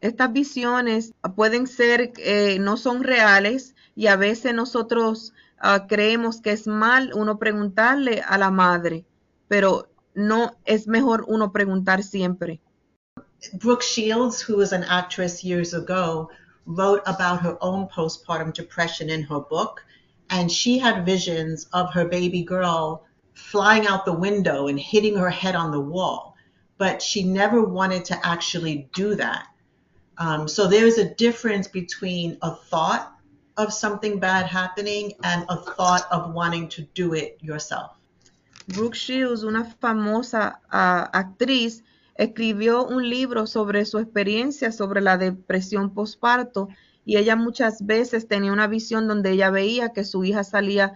Estas 0.00 0.32
visiones 0.32 1.12
pueden 1.34 1.66
ser, 1.66 2.12
eh, 2.18 2.58
no 2.60 2.76
son 2.76 3.02
reales 3.02 3.74
y 3.96 4.06
a 4.06 4.16
veces 4.16 4.54
nosotros 4.54 5.32
uh, 5.62 5.86
creemos 5.86 6.40
que 6.40 6.52
es 6.52 6.66
mal 6.66 7.12
uno 7.14 7.38
preguntarle 7.38 8.22
a 8.26 8.38
la 8.38 8.50
madre, 8.50 9.04
pero 9.48 9.88
no 10.14 10.52
es 10.64 10.86
mejor 10.86 11.24
uno 11.28 11.52
preguntar 11.52 12.02
siempre. 12.02 12.60
Brooke 13.54 13.82
Shields, 13.82 14.40
who 14.40 14.56
was 14.56 14.72
an 14.72 14.84
actress 14.84 15.44
years 15.44 15.72
ago, 15.74 16.28
wrote 16.66 17.02
about 17.06 17.40
her 17.40 17.56
own 17.60 17.88
postpartum 17.88 18.52
depression 18.52 19.08
in 19.10 19.22
her 19.22 19.40
book. 19.40 19.84
and 20.30 20.50
she 20.50 20.78
had 20.78 21.06
visions 21.06 21.66
of 21.72 21.92
her 21.92 22.04
baby 22.04 22.42
girl 22.42 23.04
flying 23.34 23.86
out 23.86 24.04
the 24.04 24.12
window 24.12 24.66
and 24.66 24.78
hitting 24.78 25.16
her 25.16 25.30
head 25.30 25.54
on 25.54 25.70
the 25.70 25.80
wall, 25.80 26.34
but 26.76 27.00
she 27.00 27.22
never 27.22 27.62
wanted 27.62 28.04
to 28.04 28.26
actually 28.26 28.88
do 28.92 29.14
that. 29.14 29.46
Um, 30.18 30.48
so 30.48 30.66
there's 30.66 30.98
a 30.98 31.14
difference 31.14 31.68
between 31.68 32.38
a 32.42 32.54
thought 32.54 33.16
of 33.58 33.72
something 33.72 34.18
bad 34.18 34.46
happening 34.46 35.12
and 35.24 35.44
a 35.48 35.56
thought 35.56 36.06
of 36.10 36.32
wanting 36.32 36.68
to 36.68 36.82
do 36.94 37.14
it 37.14 37.36
yourself. 37.42 37.90
Brooke 38.68 38.94
Shields, 38.94 39.42
una 39.42 39.64
famosa 39.64 40.60
uh, 40.72 41.08
actriz, 41.12 41.82
escribió 42.14 42.86
un 42.86 43.08
libro 43.08 43.46
sobre 43.46 43.84
su 43.84 43.98
experiencia 43.98 44.72
sobre 44.72 45.00
la 45.00 45.16
depresión 45.16 45.94
postparto 45.94 46.68
y 47.04 47.16
ella 47.16 47.36
muchas 47.36 47.86
veces 47.86 48.28
tenía 48.28 48.52
una 48.52 48.66
visión 48.66 49.08
donde 49.08 49.30
ella 49.30 49.50
veía 49.50 49.92
que 49.92 50.04
su 50.04 50.24
hija 50.24 50.44
salía 50.44 50.94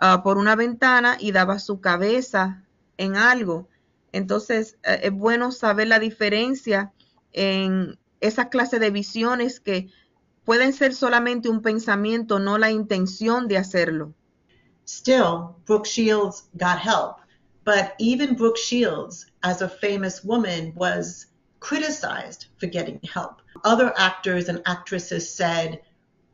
uh, 0.00 0.22
por 0.22 0.38
una 0.38 0.56
ventana 0.56 1.16
y 1.20 1.32
daba 1.32 1.58
su 1.58 1.80
cabeza 1.80 2.64
en 2.96 3.16
algo. 3.16 3.68
Entonces 4.12 4.76
uh, 4.84 4.98
es 5.02 5.12
bueno 5.12 5.52
saber 5.52 5.88
la 5.88 5.98
diferencia 5.98 6.92
en 7.32 7.98
esa 8.20 8.48
clase 8.48 8.78
de 8.78 8.90
visiones 8.90 9.60
que 9.60 9.88
pueden 10.44 10.72
ser 10.72 10.94
solamente 10.94 11.48
un 11.48 11.62
pensamiento, 11.62 12.38
no 12.38 12.58
la 12.58 12.70
intención 12.70 13.48
de 13.48 13.58
hacerlo. 13.58 14.14
Still, 14.84 15.56
Brooke 15.64 15.86
Shields 15.86 16.44
got 16.56 16.78
help, 16.78 17.20
but 17.64 17.94
even 17.98 18.34
Brooke 18.34 18.58
Shields, 18.58 19.26
as 19.42 19.62
a 19.62 19.68
famous 19.68 20.24
woman, 20.24 20.72
was 20.74 21.26
criticized 21.60 22.46
for 22.58 22.66
getting 22.66 23.00
help. 23.04 23.40
Other 23.64 23.94
actors 23.96 24.48
and 24.48 24.60
actresses 24.66 25.32
said 25.32 25.80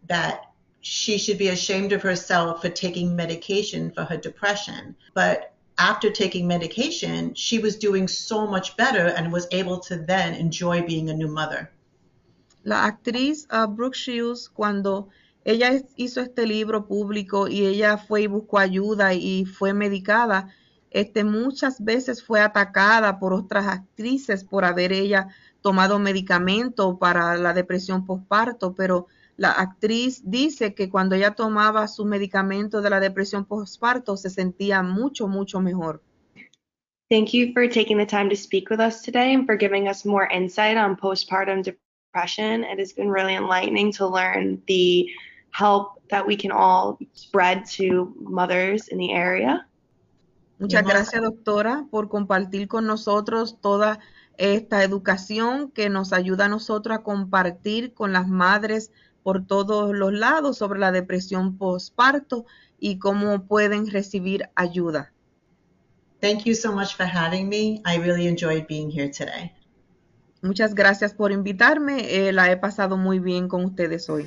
that 0.06 0.52
she 0.80 1.18
should 1.18 1.36
be 1.36 1.48
ashamed 1.48 1.92
of 1.92 2.02
herself 2.02 2.62
for 2.62 2.70
taking 2.70 3.14
medication 3.14 3.90
for 3.90 4.04
her 4.04 4.16
depression. 4.16 4.96
But 5.12 5.52
after 5.76 6.10
taking 6.10 6.46
medication, 6.46 7.34
she 7.34 7.58
was 7.58 7.76
doing 7.76 8.08
so 8.08 8.46
much 8.46 8.76
better 8.76 9.06
and 9.08 9.32
was 9.32 9.46
able 9.50 9.80
to 9.80 9.96
then 9.96 10.34
enjoy 10.34 10.82
being 10.82 11.10
a 11.10 11.14
new 11.14 11.28
mother. 11.28 11.70
La 12.68 12.84
actriz 12.84 13.48
uh, 13.50 13.66
Brooke 13.66 13.96
Shields, 13.96 14.50
cuando 14.50 15.08
ella 15.42 15.70
hizo 15.96 16.20
este 16.20 16.46
libro 16.46 16.86
público 16.86 17.48
y 17.48 17.64
ella 17.64 17.96
fue 17.96 18.20
y 18.20 18.26
buscó 18.26 18.58
ayuda 18.58 19.14
y 19.14 19.46
fue 19.46 19.72
medicada, 19.72 20.54
este, 20.90 21.24
muchas 21.24 21.82
veces 21.82 22.22
fue 22.22 22.42
atacada 22.42 23.18
por 23.18 23.32
otras 23.32 23.66
actrices 23.68 24.44
por 24.44 24.66
haber 24.66 24.92
ella 24.92 25.28
tomado 25.62 25.98
medicamento 25.98 26.98
para 26.98 27.38
la 27.38 27.54
depresión 27.54 28.04
postparto, 28.04 28.74
pero 28.74 29.06
la 29.38 29.52
actriz 29.52 30.20
dice 30.26 30.74
que 30.74 30.90
cuando 30.90 31.14
ella 31.14 31.30
tomaba 31.30 31.88
su 31.88 32.04
medicamento 32.04 32.82
de 32.82 32.90
la 32.90 33.00
depresión 33.00 33.46
postparto 33.46 34.18
se 34.18 34.28
sentía 34.28 34.82
mucho, 34.82 35.26
mucho 35.26 35.58
mejor. 35.60 36.02
Thank 37.08 37.32
you 37.32 37.54
for 37.54 37.66
taking 37.66 37.96
the 37.96 38.04
time 38.04 38.28
to 38.28 38.36
speak 38.36 38.68
with 38.68 38.78
us 38.78 39.00
today 39.00 39.32
and 39.32 39.46
for 39.46 39.56
giving 39.56 39.88
us 39.88 40.04
more 40.04 40.28
insight 40.30 40.76
on 40.76 40.96
postpartum 40.96 41.62
depression. 42.08 42.64
It 42.64 42.78
has 42.78 42.92
been 42.92 43.10
really 43.10 43.34
enlightening 43.34 43.92
to 43.92 44.06
learn 44.06 44.62
the 44.66 45.08
help 45.50 46.00
that 46.10 46.26
we 46.26 46.36
can 46.36 46.50
all 46.50 46.98
spread 47.12 47.66
to 47.76 48.14
mothers 48.20 48.88
in 48.88 48.98
the 48.98 49.12
area. 49.12 49.66
Muchas 50.58 50.82
gracias, 50.82 51.22
doctora, 51.22 51.86
por 51.90 52.08
compartir 52.08 52.66
con 52.66 52.86
nosotros 52.86 53.60
toda 53.60 54.00
esta 54.38 54.82
educación 54.82 55.70
que 55.70 55.88
nos 55.88 56.12
ayuda 56.12 56.46
a 56.46 56.48
nosotros 56.48 56.98
a 56.98 57.02
compartir 57.02 57.94
con 57.94 58.12
las 58.12 58.26
madres 58.26 58.90
por 59.22 59.46
todos 59.46 59.94
los 59.94 60.12
lados 60.12 60.58
sobre 60.58 60.80
la 60.80 60.90
depresión 60.90 61.58
postparto 61.58 62.44
y 62.80 62.98
cómo 62.98 63.46
pueden 63.46 63.88
recibir 63.88 64.48
ayuda. 64.56 65.12
Thank 66.20 66.44
you 66.44 66.54
so 66.54 66.72
much 66.72 66.96
for 66.96 67.06
having 67.06 67.48
me. 67.48 67.80
I 67.84 67.98
really 67.98 68.26
enjoyed 68.26 68.66
being 68.66 68.90
here 68.90 69.10
today. 69.10 69.52
Muchas 70.42 70.74
gracias 70.74 71.14
por 71.14 71.32
invitarme. 71.32 72.28
Eh, 72.28 72.32
la 72.32 72.50
he 72.50 72.56
pasado 72.56 72.96
muy 72.96 73.18
bien 73.18 73.48
con 73.48 73.64
ustedes 73.64 74.08
hoy. 74.08 74.26